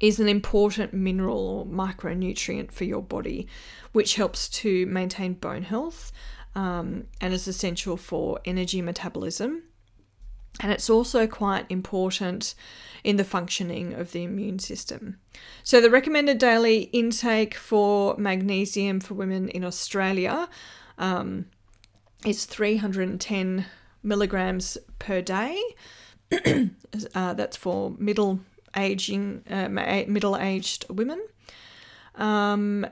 is 0.00 0.18
an 0.18 0.28
important 0.28 0.92
mineral 0.92 1.46
or 1.46 1.66
micronutrient 1.66 2.72
for 2.72 2.84
your 2.84 3.02
body, 3.02 3.46
which 3.92 4.16
helps 4.16 4.48
to 4.48 4.86
maintain 4.86 5.34
bone 5.34 5.62
health 5.62 6.12
um, 6.54 7.06
and 7.20 7.32
is 7.32 7.46
essential 7.46 7.96
for 7.96 8.40
energy 8.44 8.82
metabolism. 8.82 9.62
And 10.60 10.70
it's 10.70 10.90
also 10.90 11.26
quite 11.26 11.64
important 11.70 12.54
in 13.04 13.16
the 13.16 13.24
functioning 13.24 13.94
of 13.94 14.12
the 14.12 14.24
immune 14.24 14.58
system. 14.58 15.18
So, 15.62 15.80
the 15.80 15.90
recommended 15.90 16.38
daily 16.38 16.82
intake 16.92 17.54
for 17.54 18.16
magnesium 18.18 19.00
for 19.00 19.14
women 19.14 19.48
in 19.48 19.64
Australia 19.64 20.48
um, 20.98 21.46
is 22.26 22.44
310 22.44 23.64
milligrams 24.02 24.76
per 24.98 25.22
day. 25.22 25.60
uh, 27.14 27.34
that's 27.34 27.56
for 27.56 27.94
middle 27.98 28.40
aging, 28.76 29.44
uh, 29.50 29.68
middle 29.68 30.36
aged 30.36 30.86
women. 30.88 31.22
Um, 32.14 32.86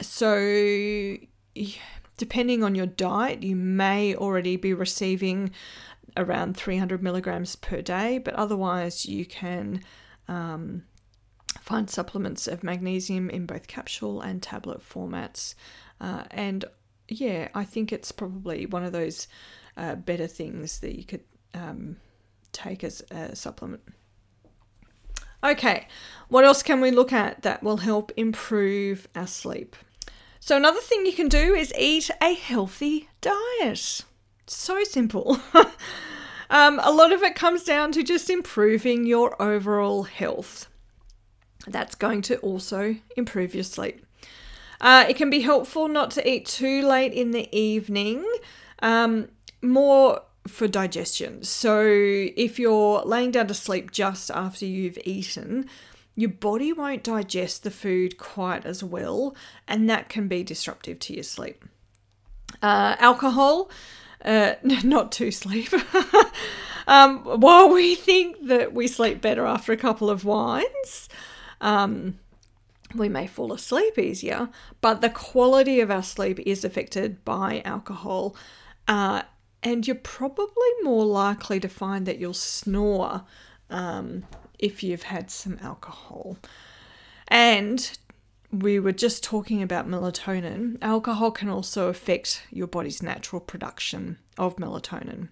so, 0.00 1.16
Depending 2.16 2.64
on 2.64 2.74
your 2.74 2.86
diet, 2.86 3.42
you 3.42 3.54
may 3.54 4.14
already 4.14 4.56
be 4.56 4.72
receiving 4.72 5.50
around 6.16 6.56
300 6.56 7.02
milligrams 7.02 7.56
per 7.56 7.82
day, 7.82 8.16
but 8.16 8.32
otherwise, 8.34 9.04
you 9.04 9.26
can 9.26 9.82
um, 10.26 10.84
find 11.60 11.90
supplements 11.90 12.48
of 12.48 12.64
magnesium 12.64 13.28
in 13.28 13.44
both 13.44 13.66
capsule 13.66 14.22
and 14.22 14.42
tablet 14.42 14.80
formats. 14.80 15.54
Uh, 16.00 16.24
and 16.30 16.64
yeah, 17.08 17.48
I 17.54 17.64
think 17.64 17.92
it's 17.92 18.12
probably 18.12 18.64
one 18.64 18.82
of 18.82 18.92
those 18.92 19.28
uh, 19.76 19.94
better 19.94 20.26
things 20.26 20.80
that 20.80 20.96
you 20.96 21.04
could 21.04 21.24
um, 21.52 21.96
take 22.56 22.82
as 22.82 23.02
a 23.10 23.36
supplement. 23.36 23.82
Okay, 25.44 25.86
what 26.28 26.44
else 26.44 26.62
can 26.62 26.80
we 26.80 26.90
look 26.90 27.12
at 27.12 27.42
that 27.42 27.62
will 27.62 27.76
help 27.78 28.10
improve 28.16 29.06
our 29.14 29.26
sleep? 29.26 29.76
So, 30.40 30.56
another 30.56 30.80
thing 30.80 31.06
you 31.06 31.12
can 31.12 31.28
do 31.28 31.54
is 31.54 31.72
eat 31.78 32.10
a 32.22 32.34
healthy 32.34 33.08
diet. 33.20 34.04
So 34.46 34.84
simple. 34.84 35.40
um, 36.50 36.80
a 36.82 36.92
lot 36.92 37.12
of 37.12 37.22
it 37.22 37.34
comes 37.34 37.64
down 37.64 37.92
to 37.92 38.02
just 38.02 38.30
improving 38.30 39.06
your 39.06 39.40
overall 39.42 40.04
health. 40.04 40.68
That's 41.66 41.96
going 41.96 42.22
to 42.22 42.38
also 42.38 42.96
improve 43.16 43.54
your 43.54 43.64
sleep. 43.64 44.06
Uh, 44.80 45.06
it 45.08 45.16
can 45.16 45.30
be 45.30 45.40
helpful 45.40 45.88
not 45.88 46.10
to 46.12 46.28
eat 46.28 46.46
too 46.46 46.86
late 46.86 47.12
in 47.12 47.32
the 47.32 47.48
evening, 47.56 48.24
um, 48.82 49.28
more 49.62 50.20
for 50.46 50.68
digestion. 50.68 51.42
So, 51.42 51.82
if 51.86 52.58
you're 52.58 53.02
laying 53.02 53.32
down 53.32 53.48
to 53.48 53.54
sleep 53.54 53.90
just 53.90 54.30
after 54.30 54.66
you've 54.66 54.98
eaten, 55.04 55.68
your 56.14 56.30
body 56.30 56.72
won't 56.72 57.04
digest 57.04 57.62
the 57.62 57.70
food 57.70 58.16
quite 58.16 58.64
as 58.64 58.82
well, 58.82 59.36
and 59.68 59.88
that 59.90 60.08
can 60.08 60.28
be 60.28 60.42
disruptive 60.42 60.98
to 61.00 61.14
your 61.14 61.22
sleep. 61.22 61.64
Uh, 62.62 62.96
alcohol, 62.98 63.70
uh, 64.24 64.54
not 64.62 65.12
to 65.12 65.30
sleep. 65.30 65.72
um, 66.88 67.18
while 67.18 67.68
we 67.72 67.94
think 67.94 68.46
that 68.46 68.72
we 68.72 68.86
sleep 68.88 69.20
better 69.20 69.44
after 69.44 69.72
a 69.72 69.76
couple 69.76 70.08
of 70.08 70.24
wines, 70.24 71.08
um, 71.60 72.18
we 72.94 73.08
may 73.08 73.26
fall 73.26 73.52
asleep 73.52 73.98
easier, 73.98 74.48
but 74.80 75.00
the 75.00 75.10
quality 75.10 75.80
of 75.80 75.90
our 75.90 76.02
sleep 76.02 76.40
is 76.46 76.64
affected 76.64 77.24
by 77.24 77.60
alcohol. 77.64 78.34
Uh, 78.88 79.22
and 79.66 79.84
you're 79.84 79.96
probably 79.96 80.70
more 80.84 81.04
likely 81.04 81.58
to 81.58 81.68
find 81.68 82.06
that 82.06 82.18
you'll 82.18 82.32
snore 82.32 83.24
um, 83.68 84.22
if 84.60 84.84
you've 84.84 85.02
had 85.02 85.28
some 85.28 85.58
alcohol. 85.60 86.38
And 87.26 87.98
we 88.52 88.78
were 88.78 88.92
just 88.92 89.24
talking 89.24 89.62
about 89.62 89.88
melatonin. 89.88 90.78
Alcohol 90.80 91.32
can 91.32 91.48
also 91.48 91.88
affect 91.88 92.44
your 92.52 92.68
body's 92.68 93.02
natural 93.02 93.40
production 93.40 94.18
of 94.38 94.54
melatonin. 94.54 95.30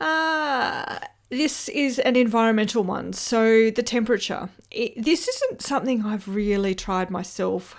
Uh, 0.00 0.98
this 1.28 1.68
is 1.68 2.00
an 2.00 2.16
environmental 2.16 2.82
one. 2.82 3.12
So, 3.12 3.70
the 3.70 3.84
temperature. 3.84 4.48
It, 4.72 5.04
this 5.04 5.28
isn't 5.28 5.62
something 5.62 6.04
I've 6.04 6.26
really 6.26 6.74
tried 6.74 7.10
myself, 7.10 7.76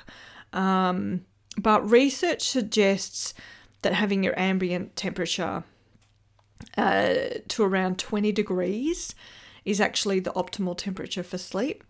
um, 0.54 1.26
but 1.58 1.82
research 1.90 2.48
suggests 2.48 3.34
that 3.82 3.94
having 3.94 4.24
your 4.24 4.38
ambient 4.40 4.96
temperature 4.96 5.64
uh, 6.78 7.14
to 7.48 7.64
around 7.64 7.98
20 7.98 8.32
degrees 8.32 9.16
is 9.66 9.82
actually 9.82 10.20
the 10.20 10.32
optimal 10.32 10.78
temperature 10.78 11.24
for 11.24 11.38
sleep. 11.38 11.84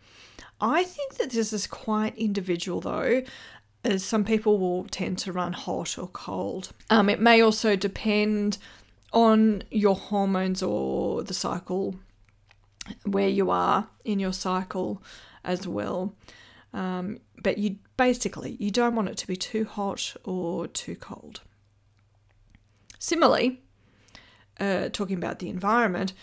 I 0.59 0.83
think 0.83 1.15
that 1.15 1.31
this 1.31 1.53
is 1.53 1.67
quite 1.67 2.17
individual 2.17 2.81
though, 2.81 3.23
as 3.83 4.03
some 4.03 4.23
people 4.23 4.59
will 4.59 4.85
tend 4.85 5.17
to 5.19 5.31
run 5.31 5.53
hot 5.53 5.97
or 5.97 6.07
cold. 6.07 6.71
Um, 6.89 7.09
it 7.09 7.19
may 7.19 7.41
also 7.41 7.75
depend 7.75 8.57
on 9.11 9.63
your 9.71 9.95
hormones 9.95 10.61
or 10.61 11.23
the 11.23 11.33
cycle, 11.33 11.95
where 13.05 13.27
you 13.27 13.49
are 13.49 13.87
in 14.05 14.19
your 14.19 14.33
cycle 14.33 15.01
as 15.43 15.67
well. 15.67 16.13
Um, 16.73 17.19
but 17.41 17.57
you 17.57 17.77
basically 17.97 18.55
you 18.59 18.71
don't 18.71 18.95
want 18.95 19.09
it 19.09 19.17
to 19.17 19.27
be 19.27 19.35
too 19.35 19.65
hot 19.65 20.15
or 20.23 20.67
too 20.67 20.95
cold. 20.95 21.41
Similarly, 23.01 23.63
uh, 24.59 24.89
talking 24.89 25.17
about 25.17 25.39
the 25.39 25.49
environment, 25.49 26.13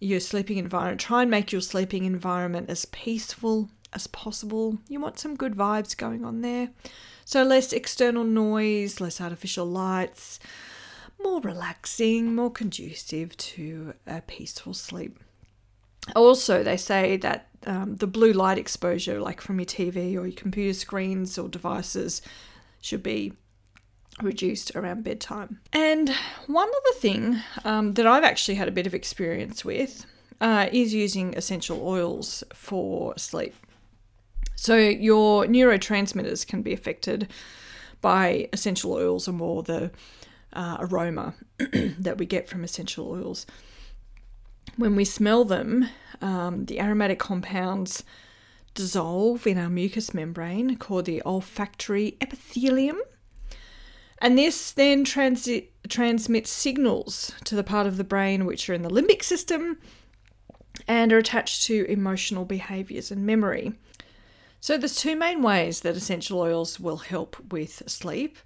your 0.00 0.18
sleeping 0.18 0.56
environment, 0.56 0.98
try 0.98 1.20
and 1.20 1.30
make 1.30 1.52
your 1.52 1.60
sleeping 1.60 2.06
environment 2.06 2.70
as 2.70 2.86
peaceful 2.86 3.68
as 3.92 4.06
possible. 4.06 4.78
You 4.88 4.98
want 4.98 5.18
some 5.18 5.36
good 5.36 5.54
vibes 5.54 5.94
going 5.94 6.24
on 6.24 6.40
there. 6.40 6.70
So, 7.26 7.42
less 7.42 7.74
external 7.74 8.24
noise, 8.24 8.98
less 8.98 9.20
artificial 9.20 9.66
lights, 9.66 10.40
more 11.22 11.42
relaxing, 11.42 12.34
more 12.34 12.50
conducive 12.50 13.36
to 13.36 13.92
a 14.06 14.22
peaceful 14.22 14.72
sleep. 14.72 15.18
Also, 16.16 16.62
they 16.62 16.78
say 16.78 17.18
that 17.18 17.48
um, 17.66 17.96
the 17.96 18.06
blue 18.06 18.32
light 18.32 18.56
exposure, 18.56 19.20
like 19.20 19.42
from 19.42 19.60
your 19.60 19.66
TV 19.66 20.16
or 20.16 20.26
your 20.26 20.32
computer 20.32 20.72
screens 20.72 21.36
or 21.36 21.50
devices, 21.50 22.22
should 22.80 23.02
be 23.02 23.34
reduced 24.22 24.74
around 24.74 25.04
bedtime. 25.04 25.60
And 25.72 26.08
one 26.46 26.68
other 26.68 26.98
thing 26.98 27.40
um, 27.64 27.92
that 27.94 28.06
I've 28.06 28.24
actually 28.24 28.54
had 28.56 28.68
a 28.68 28.72
bit 28.72 28.86
of 28.86 28.94
experience 28.94 29.64
with 29.64 30.06
uh, 30.40 30.68
is 30.72 30.94
using 30.94 31.34
essential 31.34 31.86
oils 31.86 32.44
for 32.52 33.16
sleep. 33.16 33.54
So, 34.54 34.76
your 34.76 35.46
neurotransmitters 35.46 36.46
can 36.46 36.62
be 36.62 36.72
affected 36.72 37.28
by 38.00 38.48
essential 38.52 38.92
oils 38.92 39.26
and 39.26 39.38
more 39.38 39.62
the 39.62 39.90
uh, 40.52 40.76
aroma 40.80 41.34
that 41.98 42.18
we 42.18 42.26
get 42.26 42.48
from 42.48 42.62
essential 42.64 43.10
oils. 43.10 43.46
When 44.76 44.96
we 44.96 45.04
smell 45.04 45.44
them, 45.44 45.88
um, 46.20 46.66
the 46.66 46.80
aromatic 46.80 47.18
compounds 47.18 48.04
dissolve 48.74 49.46
in 49.46 49.58
our 49.58 49.68
mucous 49.68 50.14
membrane 50.14 50.76
called 50.76 51.04
the 51.04 51.22
olfactory 51.26 52.16
epithelium 52.20 53.00
and 54.22 54.38
this 54.38 54.70
then 54.70 55.02
transit, 55.02 55.72
transmits 55.88 56.48
signals 56.48 57.32
to 57.42 57.56
the 57.56 57.64
part 57.64 57.88
of 57.88 57.96
the 57.96 58.04
brain 58.04 58.46
which 58.46 58.70
are 58.70 58.72
in 58.72 58.82
the 58.82 58.88
limbic 58.88 59.24
system 59.24 59.78
and 60.86 61.12
are 61.12 61.18
attached 61.18 61.64
to 61.64 61.84
emotional 61.88 62.44
behaviors 62.44 63.10
and 63.10 63.26
memory. 63.26 63.72
So, 64.60 64.78
there's 64.78 64.94
two 64.94 65.16
main 65.16 65.42
ways 65.42 65.80
that 65.80 65.96
essential 65.96 66.38
oils 66.38 66.78
will 66.78 66.98
help 66.98 67.52
with 67.52 67.82
sleep. 67.88 68.38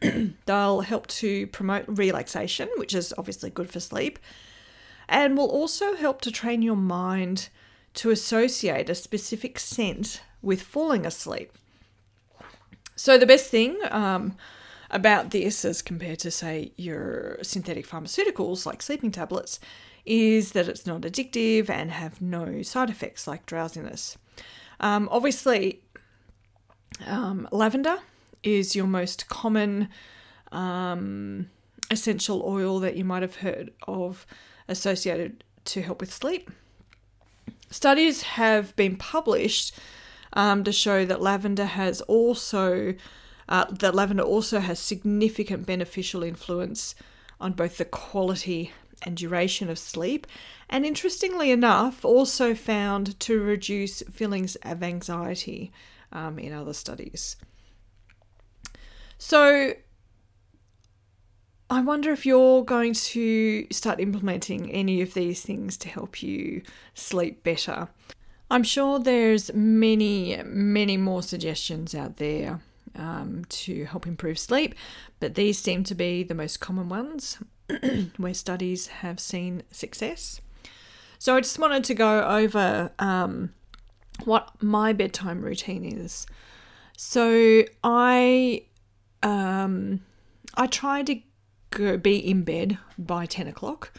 They'll 0.46 0.80
help 0.80 1.06
to 1.08 1.46
promote 1.48 1.84
relaxation, 1.86 2.70
which 2.76 2.94
is 2.94 3.12
obviously 3.18 3.50
good 3.50 3.70
for 3.70 3.78
sleep, 3.78 4.18
and 5.06 5.36
will 5.36 5.50
also 5.50 5.96
help 5.96 6.22
to 6.22 6.32
train 6.32 6.62
your 6.62 6.76
mind 6.76 7.50
to 7.92 8.08
associate 8.08 8.88
a 8.88 8.94
specific 8.94 9.58
scent 9.58 10.22
with 10.40 10.62
falling 10.62 11.04
asleep. 11.04 11.52
So, 12.96 13.18
the 13.18 13.26
best 13.26 13.50
thing 13.50 13.78
um, 13.90 14.36
about 14.90 15.30
this 15.30 15.64
as 15.64 15.82
compared 15.82 16.18
to, 16.20 16.30
say, 16.30 16.72
your 16.76 17.38
synthetic 17.42 17.86
pharmaceuticals 17.86 18.66
like 18.66 18.82
sleeping 18.82 19.10
tablets 19.10 19.60
is 20.04 20.52
that 20.52 20.68
it's 20.68 20.86
not 20.86 21.02
addictive 21.02 21.68
and 21.70 21.90
have 21.90 22.20
no 22.20 22.62
side 22.62 22.90
effects 22.90 23.26
like 23.26 23.46
drowsiness. 23.46 24.16
Um, 24.80 25.08
obviously, 25.12 25.82
um, 27.06 27.48
lavender 27.52 27.98
is 28.42 28.74
your 28.74 28.86
most 28.86 29.28
common 29.28 29.88
um, 30.52 31.50
essential 31.90 32.42
oil 32.44 32.80
that 32.80 32.96
you 32.96 33.04
might 33.04 33.22
have 33.22 33.36
heard 33.36 33.72
of 33.86 34.26
associated 34.68 35.44
to 35.66 35.82
help 35.82 36.00
with 36.00 36.12
sleep. 36.12 36.50
Studies 37.70 38.22
have 38.22 38.74
been 38.76 38.96
published 38.96 39.78
um, 40.32 40.64
to 40.64 40.72
show 40.72 41.04
that 41.04 41.20
lavender 41.20 41.66
has 41.66 42.00
also 42.02 42.94
uh, 43.50 43.64
that 43.68 43.94
lavender 43.94 44.22
also 44.22 44.60
has 44.60 44.78
significant 44.78 45.66
beneficial 45.66 46.22
influence 46.22 46.94
on 47.40 47.52
both 47.52 47.78
the 47.78 47.84
quality 47.84 48.72
and 49.02 49.16
duration 49.16 49.68
of 49.68 49.78
sleep, 49.78 50.26
and 50.68 50.86
interestingly 50.86 51.50
enough, 51.50 52.04
also 52.04 52.54
found 52.54 53.18
to 53.18 53.42
reduce 53.42 54.02
feelings 54.02 54.56
of 54.62 54.82
anxiety 54.82 55.72
um, 56.12 56.38
in 56.38 56.52
other 56.52 56.72
studies. 56.72 57.36
So, 59.18 59.74
I 61.68 61.80
wonder 61.80 62.12
if 62.12 62.24
you're 62.24 62.64
going 62.64 62.92
to 62.92 63.66
start 63.70 64.00
implementing 64.00 64.70
any 64.70 65.02
of 65.02 65.14
these 65.14 65.42
things 65.42 65.76
to 65.78 65.88
help 65.88 66.22
you 66.22 66.62
sleep 66.94 67.42
better. 67.42 67.88
I'm 68.50 68.64
sure 68.64 68.98
there's 68.98 69.52
many, 69.54 70.40
many 70.44 70.96
more 70.96 71.22
suggestions 71.22 71.94
out 71.94 72.16
there 72.16 72.60
um, 72.96 73.44
to 73.48 73.84
help 73.84 74.06
improve 74.06 74.38
sleep, 74.38 74.74
but 75.18 75.34
these 75.34 75.58
seem 75.58 75.84
to 75.84 75.94
be 75.94 76.22
the 76.22 76.34
most 76.34 76.60
common 76.60 76.88
ones 76.88 77.38
where 78.16 78.34
studies 78.34 78.88
have 78.88 79.20
seen 79.20 79.62
success. 79.70 80.40
So 81.18 81.36
I 81.36 81.40
just 81.40 81.58
wanted 81.58 81.84
to 81.84 81.94
go 81.94 82.24
over 82.24 82.92
um, 82.98 83.52
what 84.24 84.50
my 84.62 84.92
bedtime 84.92 85.42
routine 85.42 85.84
is. 85.84 86.26
So 86.96 87.64
I 87.84 88.64
um, 89.22 90.00
I 90.54 90.66
try 90.66 91.02
to 91.02 91.20
go, 91.70 91.96
be 91.96 92.16
in 92.16 92.42
bed 92.42 92.78
by 92.98 93.26
10 93.26 93.46
o'clock. 93.48 93.92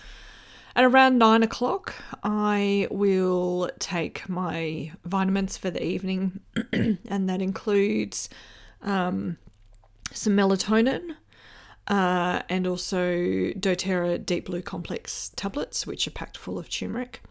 At 0.76 0.86
around 0.86 1.18
nine 1.18 1.44
o'clock, 1.44 1.96
I 2.24 2.88
will 2.90 3.70
take 3.80 4.30
my 4.30 4.94
vitamins 5.04 5.58
for 5.58 5.70
the 5.70 5.84
evening, 5.84 6.40
and 6.74 7.30
that 7.30 7.42
includes 7.42 8.30
um, 8.82 9.38
some 10.12 10.34
melatonin 10.34 11.16
uh, 11.88 12.42
and 12.50 12.68
also 12.68 13.16
doTERRA 13.54 14.26
Deep 14.26 14.46
Blue 14.46 14.62
Complex 14.62 15.32
tablets, 15.36 15.86
which 15.88 16.08
are 16.08 16.12
packed 16.12 16.38
full 16.38 16.58
of 16.58 16.70
turmeric. 16.70 17.22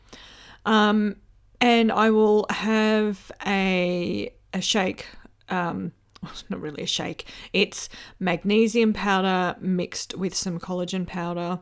Um, 0.66 1.16
and 1.60 1.92
I 1.92 2.10
will 2.10 2.46
have 2.50 3.30
a, 3.46 4.32
a 4.52 4.60
shake. 4.60 5.06
Um, 5.48 5.92
not 6.50 6.60
really 6.60 6.82
a 6.82 6.86
shake. 6.86 7.26
It's 7.52 7.88
magnesium 8.18 8.92
powder 8.92 9.56
mixed 9.60 10.16
with 10.16 10.34
some 10.34 10.58
collagen 10.58 11.06
powder. 11.06 11.60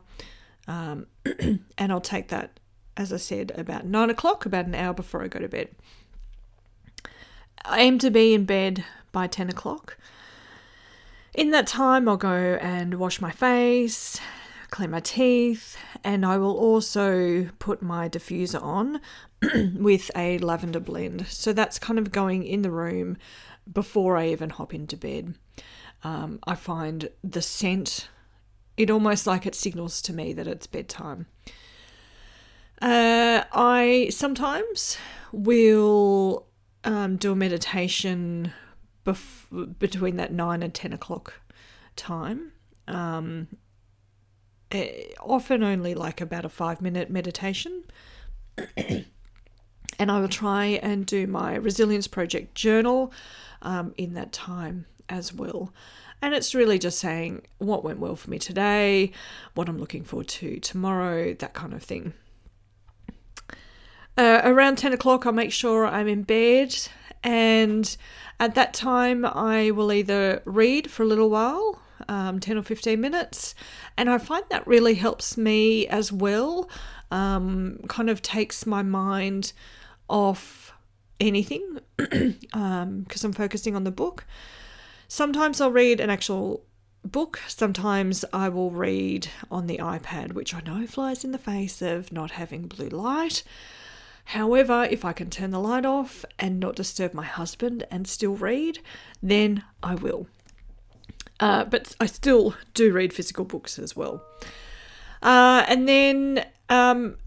Um, 0.67 1.07
and 1.77 1.91
I'll 1.91 2.01
take 2.01 2.29
that, 2.29 2.59
as 2.97 3.13
I 3.13 3.17
said, 3.17 3.51
about 3.55 3.85
nine 3.85 4.09
o'clock, 4.09 4.45
about 4.45 4.65
an 4.65 4.75
hour 4.75 4.93
before 4.93 5.23
I 5.23 5.27
go 5.27 5.39
to 5.39 5.49
bed. 5.49 5.69
I 7.65 7.81
aim 7.81 7.99
to 7.99 8.09
be 8.09 8.33
in 8.33 8.45
bed 8.45 8.83
by 9.11 9.27
10 9.27 9.49
o'clock. 9.49 9.97
In 11.33 11.51
that 11.51 11.67
time, 11.67 12.07
I'll 12.07 12.17
go 12.17 12.57
and 12.61 12.95
wash 12.95 13.21
my 13.21 13.31
face, 13.31 14.19
clean 14.69 14.91
my 14.91 14.99
teeth, 14.99 15.77
and 16.03 16.25
I 16.25 16.37
will 16.37 16.57
also 16.57 17.49
put 17.59 17.81
my 17.81 18.09
diffuser 18.09 18.61
on 18.61 19.01
with 19.75 20.11
a 20.15 20.37
lavender 20.39 20.79
blend. 20.79 21.27
So 21.27 21.53
that's 21.53 21.79
kind 21.79 21.99
of 21.99 22.11
going 22.11 22.43
in 22.43 22.61
the 22.61 22.71
room 22.71 23.17
before 23.71 24.17
I 24.17 24.27
even 24.27 24.49
hop 24.49 24.73
into 24.73 24.97
bed. 24.97 25.35
Um, 26.03 26.39
I 26.47 26.55
find 26.55 27.09
the 27.23 27.41
scent 27.41 28.09
it 28.79 28.89
almost 28.89 29.27
like 29.27 29.45
it 29.45 29.55
signals 29.55 30.01
to 30.03 30.13
me 30.13 30.31
that 30.31 30.47
it's 30.47 30.65
bedtime. 30.65 31.25
Uh, 32.81 33.43
I 33.51 34.07
sometimes 34.09 34.97
will 35.33 36.45
um, 36.83 37.17
do 37.17 37.31
a 37.31 37.35
meditation 37.35 38.53
bef- 39.05 39.77
between 39.79 40.17
that 40.17 40.31
9 40.31 40.63
and 40.63 40.73
10 40.73 40.93
o'clock 40.93 41.41
time. 41.95 42.51
Um, 42.87 43.47
eh, 44.71 45.09
often 45.19 45.63
only 45.63 45.93
like 45.93 46.21
about 46.21 46.45
a 46.45 46.49
five 46.49 46.81
minute 46.81 47.09
meditation. 47.09 47.83
and 48.77 50.11
I 50.11 50.19
will 50.19 50.27
try 50.27 50.65
and 50.65 51.05
do 51.05 51.27
my 51.27 51.55
Resilience 51.55 52.07
Project 52.07 52.55
journal 52.55 53.11
um, 53.61 53.93
in 53.97 54.13
that 54.13 54.31
time 54.31 54.85
as 55.09 55.33
well. 55.33 55.73
And 56.21 56.33
it's 56.33 56.53
really 56.53 56.79
just 56.79 56.99
saying 56.99 57.43
what 57.59 57.83
went 57.83 57.99
well 57.99 58.15
for 58.15 58.29
me 58.29 58.39
today, 58.39 59.11
what 59.53 59.69
I'm 59.69 59.77
looking 59.77 60.03
forward 60.03 60.27
to 60.29 60.59
tomorrow, 60.59 61.33
that 61.33 61.53
kind 61.53 61.73
of 61.73 61.81
thing. 61.81 62.13
Uh, 64.19 64.41
around 64.43 64.77
10 64.77 64.91
o'clock, 64.91 65.25
I'll 65.25 65.31
make 65.31 65.53
sure 65.53 65.87
I'm 65.87 66.09
in 66.09 66.23
bed, 66.23 66.75
and 67.23 67.95
at 68.37 68.53
that 68.55 68.73
time, 68.73 69.23
I 69.23 69.71
will 69.71 69.93
either 69.93 70.41
read 70.43 70.91
for 70.91 71.03
a 71.03 71.05
little 71.05 71.29
while, 71.29 71.81
um, 72.09 72.41
10 72.41 72.57
or 72.57 72.61
15 72.61 72.99
minutes, 72.99 73.55
and 73.95 74.09
I 74.09 74.17
find 74.17 74.43
that 74.49 74.67
really 74.67 74.95
helps 74.95 75.37
me 75.37 75.87
as 75.87 76.11
well, 76.11 76.69
um, 77.11 77.79
kind 77.87 78.09
of 78.09 78.21
takes 78.21 78.65
my 78.65 78.83
mind 78.83 79.53
off 80.09 80.73
anything 81.21 81.79
because 81.95 82.33
um, 82.53 83.05
I'm 83.23 83.31
focusing 83.31 83.73
on 83.73 83.85
the 83.85 83.89
book. 83.89 84.25
Sometimes 85.07 85.61
I'll 85.61 85.71
read 85.71 86.01
an 86.01 86.09
actual 86.09 86.65
book, 87.05 87.39
sometimes 87.47 88.25
I 88.33 88.49
will 88.49 88.71
read 88.71 89.29
on 89.49 89.67
the 89.67 89.77
iPad, 89.77 90.33
which 90.33 90.53
I 90.53 90.59
know 90.59 90.85
flies 90.87 91.23
in 91.23 91.31
the 91.31 91.37
face 91.37 91.81
of 91.81 92.11
not 92.11 92.31
having 92.31 92.63
blue 92.63 92.89
light. 92.89 93.43
However, 94.29 94.87
if 94.91 95.03
I 95.03 95.11
can 95.11 95.31
turn 95.31 95.49
the 95.49 95.59
light 95.59 95.87
off 95.87 96.23
and 96.37 96.59
not 96.59 96.75
disturb 96.75 97.15
my 97.15 97.25
husband 97.25 97.87
and 97.89 98.07
still 98.07 98.35
read, 98.35 98.77
then 99.23 99.63
I 99.81 99.95
will. 99.95 100.27
Uh, 101.39 101.63
but 101.63 101.95
I 101.99 102.05
still 102.05 102.53
do 102.75 102.93
read 102.93 103.11
physical 103.11 103.43
books 103.43 103.79
as 103.79 103.95
well. 103.95 104.23
Uh, 105.23 105.65
and 105.67 105.89
then 105.89 106.45
um, 106.69 107.17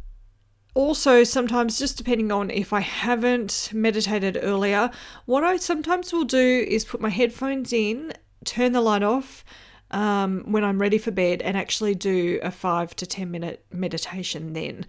also 0.75 1.25
sometimes 1.25 1.77
just 1.77 1.99
depending 1.99 2.31
on 2.31 2.51
if 2.51 2.73
I 2.73 2.81
haven't 2.81 3.71
meditated 3.73 4.39
earlier, 4.41 4.89
what 5.27 5.43
I 5.43 5.57
sometimes 5.57 6.13
will 6.13 6.23
do 6.23 6.65
is 6.69 6.85
put 6.85 7.01
my 7.01 7.11
headphones 7.11 7.73
in, 7.73 8.13
turn 8.45 8.71
the 8.71 8.81
light 8.81 9.03
off 9.03 9.45
um, 9.91 10.45
when 10.47 10.63
I'm 10.63 10.81
ready 10.81 10.99
for 10.99 11.11
bed, 11.11 11.43
and 11.43 11.57
actually 11.57 11.97
do 11.97 12.39
a 12.45 12.53
five 12.53 12.95
to 12.95 13.07
ten 13.07 13.33
minute 13.33 13.65
meditation 13.73 14.53
then. 14.53 14.87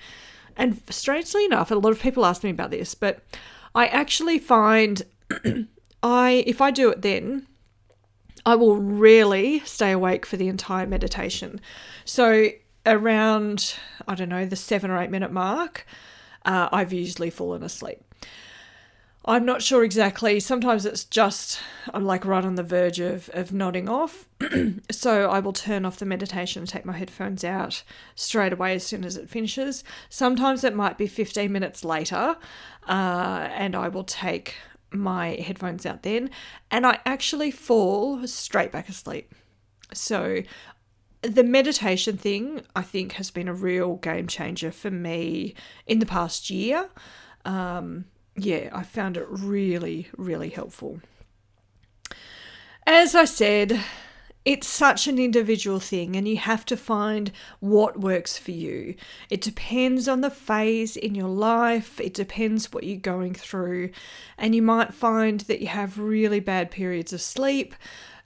And 0.58 0.82
strangely 0.90 1.46
enough, 1.46 1.72
a 1.72 1.76
lot 1.76 1.92
of 1.92 2.02
people 2.02 2.26
ask 2.26 2.44
me 2.44 2.50
about 2.50 2.72
this, 2.72 2.96
but 2.96 3.20
I 3.74 3.88
actually 3.88 4.40
find 4.40 5.04
I 6.04 6.44
if 6.46 6.62
I 6.62 6.72
do 6.72 6.90
it 6.90 7.02
then, 7.02 7.48
I 8.46 8.56
will 8.56 8.78
rarely 8.78 9.60
stay 9.62 9.92
awake 9.92 10.26
for 10.26 10.38
the 10.38 10.48
entire 10.48 10.86
meditation. 10.86 11.62
So 12.06 12.50
around, 12.86 13.76
I 14.08 14.16
don't 14.16 14.30
know, 14.30 14.46
the 14.46 14.56
seven 14.56 14.92
or 14.92 15.02
eight 15.02 15.10
minute 15.10 15.32
mark, 15.32 15.86
uh, 16.46 16.70
I've 16.72 16.92
usually 16.92 17.30
fallen 17.30 17.64
asleep. 17.64 18.04
I'm 19.26 19.46
not 19.46 19.62
sure 19.62 19.86
exactly. 19.86 20.40
Sometimes 20.42 20.86
it's 20.86 21.06
just 21.06 21.60
I'm 21.94 22.04
like 22.04 22.26
right 22.26 22.44
on 22.44 22.56
the 22.56 22.64
verge 22.64 23.00
of, 23.00 23.30
of 23.34 23.54
nodding 23.54 23.88
off. 23.88 24.28
so 24.92 25.30
I 25.30 25.40
will 25.40 25.54
turn 25.54 25.86
off 25.86 25.98
the 25.98 26.06
meditation 26.06 26.62
and 26.62 26.70
take 26.70 26.84
my 26.84 26.94
headphones 26.94 27.44
out 27.46 27.84
straight 28.16 28.52
away 28.52 28.76
as 28.76 28.86
soon 28.86 29.06
as 29.06 29.16
it 29.16 29.30
finishes. 29.30 29.84
Sometimes 30.10 30.66
it 30.66 30.76
might 30.76 30.98
be 30.98 31.08
15 31.08 31.52
minutes 31.52 31.86
later, 31.86 32.36
uh, 32.88 33.48
and 33.52 33.76
I 33.76 33.88
will 33.88 34.04
take 34.04 34.56
my 34.92 35.36
headphones 35.36 35.86
out 35.86 36.04
then, 36.04 36.30
and 36.70 36.86
I 36.86 37.00
actually 37.06 37.50
fall 37.50 38.28
straight 38.28 38.72
back 38.72 38.90
asleep. 38.90 39.34
So 39.94 40.44
the 41.22 41.44
meditation 41.44 42.18
thing, 42.18 42.62
I 42.76 42.82
think, 42.82 43.14
has 43.14 43.32
been 43.32 43.48
a 43.48 43.54
real 43.54 43.96
game 43.96 44.28
changer 44.28 44.72
for 44.72 44.92
me 44.92 45.56
in 45.88 46.00
the 46.00 46.06
past 46.06 46.50
year. 46.50 46.90
Um, 47.46 48.06
yeah, 48.36 48.70
I 48.74 48.84
found 48.84 49.18
it 49.18 49.28
really, 49.30 50.08
really 50.18 50.50
helpful. 50.50 51.00
As 52.86 53.16
I 53.16 53.26
said, 53.26 53.80
it's 54.46 54.68
such 54.68 55.08
an 55.08 55.20
individual 55.20 55.80
thing, 55.80 56.16
and 56.16 56.28
you 56.28 56.36
have 56.38 56.66
to 56.66 56.76
find 56.76 57.32
what 57.62 58.00
works 58.00 58.38
for 58.38 58.52
you. 58.52 58.96
It 59.30 59.40
depends 59.40 60.08
on 60.08 60.22
the 60.22 60.30
phase 60.30 60.98
in 60.98 61.16
your 61.16 61.30
life, 61.30 62.00
it 62.02 62.14
depends 62.14 62.74
what 62.74 62.84
you're 62.84 62.98
going 62.98 63.36
through, 63.36 63.92
and 64.38 64.54
you 64.54 64.62
might 64.62 64.94
find 64.94 65.42
that 65.42 65.62
you 65.62 65.68
have 65.68 65.98
really 65.98 66.42
bad 66.42 66.72
periods 66.72 67.14
of 67.14 67.22
sleep 67.22 67.74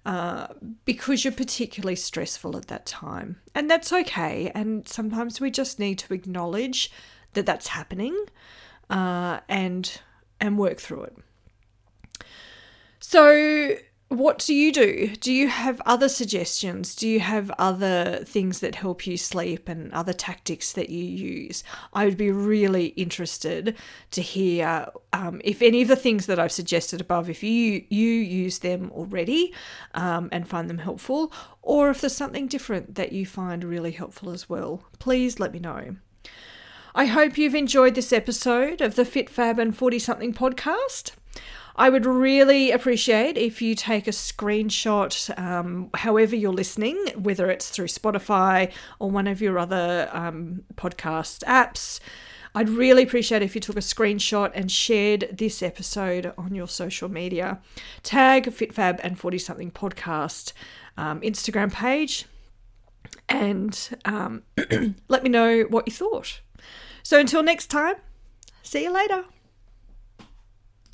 uh, 0.08 0.48
because 0.86 1.24
you're 1.24 1.34
particularly 1.34 1.96
stressful 1.96 2.58
at 2.58 2.68
that 2.68 2.86
time. 2.86 3.40
And 3.54 3.70
that's 3.70 3.94
okay. 3.94 4.52
And 4.56 4.88
sometimes 4.88 5.40
we 5.40 5.52
just 5.52 5.80
need 5.80 6.00
to 6.00 6.14
acknowledge 6.14 6.90
that 7.34 7.46
that's 7.46 7.68
happening 7.68 8.16
uh, 8.90 9.40
and 9.50 10.02
and 10.40 10.58
work 10.58 10.80
through 10.80 11.04
it. 11.04 11.18
So 13.00 13.78
what 14.10 14.40
do 14.40 14.54
you 14.54 14.72
do? 14.72 15.14
Do 15.20 15.34
you 15.34 15.50
have 15.50 15.82
other 15.86 16.08
suggestions? 16.08 16.96
Do 16.96 17.10
you 17.10 17.20
have 17.20 17.52
other 17.60 18.22
things 18.24 18.62
that 18.62 18.76
help 18.76 19.06
you 19.06 19.18
sleep 19.18 19.68
and 19.68 19.92
other 19.92 20.14
tactics 20.14 20.72
that 20.74 20.90
you 20.90 21.04
use? 21.04 21.62
I 21.92 22.06
would 22.06 22.18
be 22.18 22.32
really 22.32 22.88
interested 22.88 23.76
to 24.12 24.22
hear 24.22 24.88
um, 25.12 25.42
if 25.44 25.62
any 25.62 25.82
of 25.82 25.90
the 25.90 25.98
things 25.98 26.26
that 26.28 26.40
I've 26.40 26.54
suggested 26.54 27.02
above, 27.02 27.30
if 27.30 27.44
you 27.44 27.84
you 27.90 28.10
use 28.10 28.60
them 28.60 28.92
already 28.94 29.54
um, 29.94 30.30
and 30.32 30.48
find 30.48 30.70
them 30.70 30.78
helpful, 30.78 31.34
or 31.62 31.90
if 31.90 32.00
there's 32.00 32.16
something 32.16 32.48
different 32.48 32.96
that 32.96 33.12
you 33.12 33.26
find 33.26 33.64
really 33.64 33.92
helpful 33.92 34.30
as 34.30 34.48
well. 34.48 34.84
Please 35.00 35.38
let 35.38 35.52
me 35.52 35.60
know. 35.60 35.98
I 36.98 37.06
hope 37.06 37.38
you've 37.38 37.54
enjoyed 37.54 37.94
this 37.94 38.12
episode 38.12 38.82
of 38.82 38.96
the 38.96 39.06
Fit 39.06 39.30
Fab 39.30 39.60
and 39.60 39.78
40 39.78 40.00
something 40.00 40.34
podcast. 40.34 41.12
I 41.76 41.92
would 41.92 42.08
really 42.08 42.72
appreciate 42.72 43.38
if 43.38 43.62
you 43.62 43.76
take 43.76 44.08
a 44.08 44.10
screenshot, 44.10 45.38
um, 45.38 45.92
however 45.94 46.36
you're 46.36 46.52
listening, 46.52 46.98
whether 47.16 47.52
it's 47.52 47.70
through 47.70 47.90
Spotify 47.90 48.72
or 48.98 49.12
one 49.12 49.28
of 49.28 49.44
your 49.44 49.60
other 49.60 50.10
um, 50.12 50.64
podcast 50.74 51.44
apps. 51.44 52.00
I'd 52.56 52.68
really 52.68 53.04
appreciate 53.04 53.44
if 53.44 53.54
you 53.54 53.62
took 53.62 53.78
a 53.78 53.82
screenshot 53.82 54.50
and 54.56 54.72
shared 54.72 55.30
this 55.32 55.62
episode 55.62 56.34
on 56.36 56.56
your 56.56 56.68
social 56.68 57.10
media. 57.10 57.60
Tag 58.02 58.46
FitFab 58.46 59.00
and 59.04 59.20
40 59.20 59.38
something 59.38 59.70
podcast 59.70 60.54
um, 60.98 61.22
Instagram 61.22 61.72
page 61.72 62.26
and 63.30 63.90
um, 64.06 64.42
let 65.08 65.22
me 65.22 65.30
know 65.30 65.62
what 65.70 65.88
you 65.88 65.94
thought. 65.94 66.42
So 67.08 67.18
until 67.18 67.42
next 67.42 67.68
time, 67.68 67.96
see 68.64 68.84
you 68.84 68.92
later. 68.94 69.24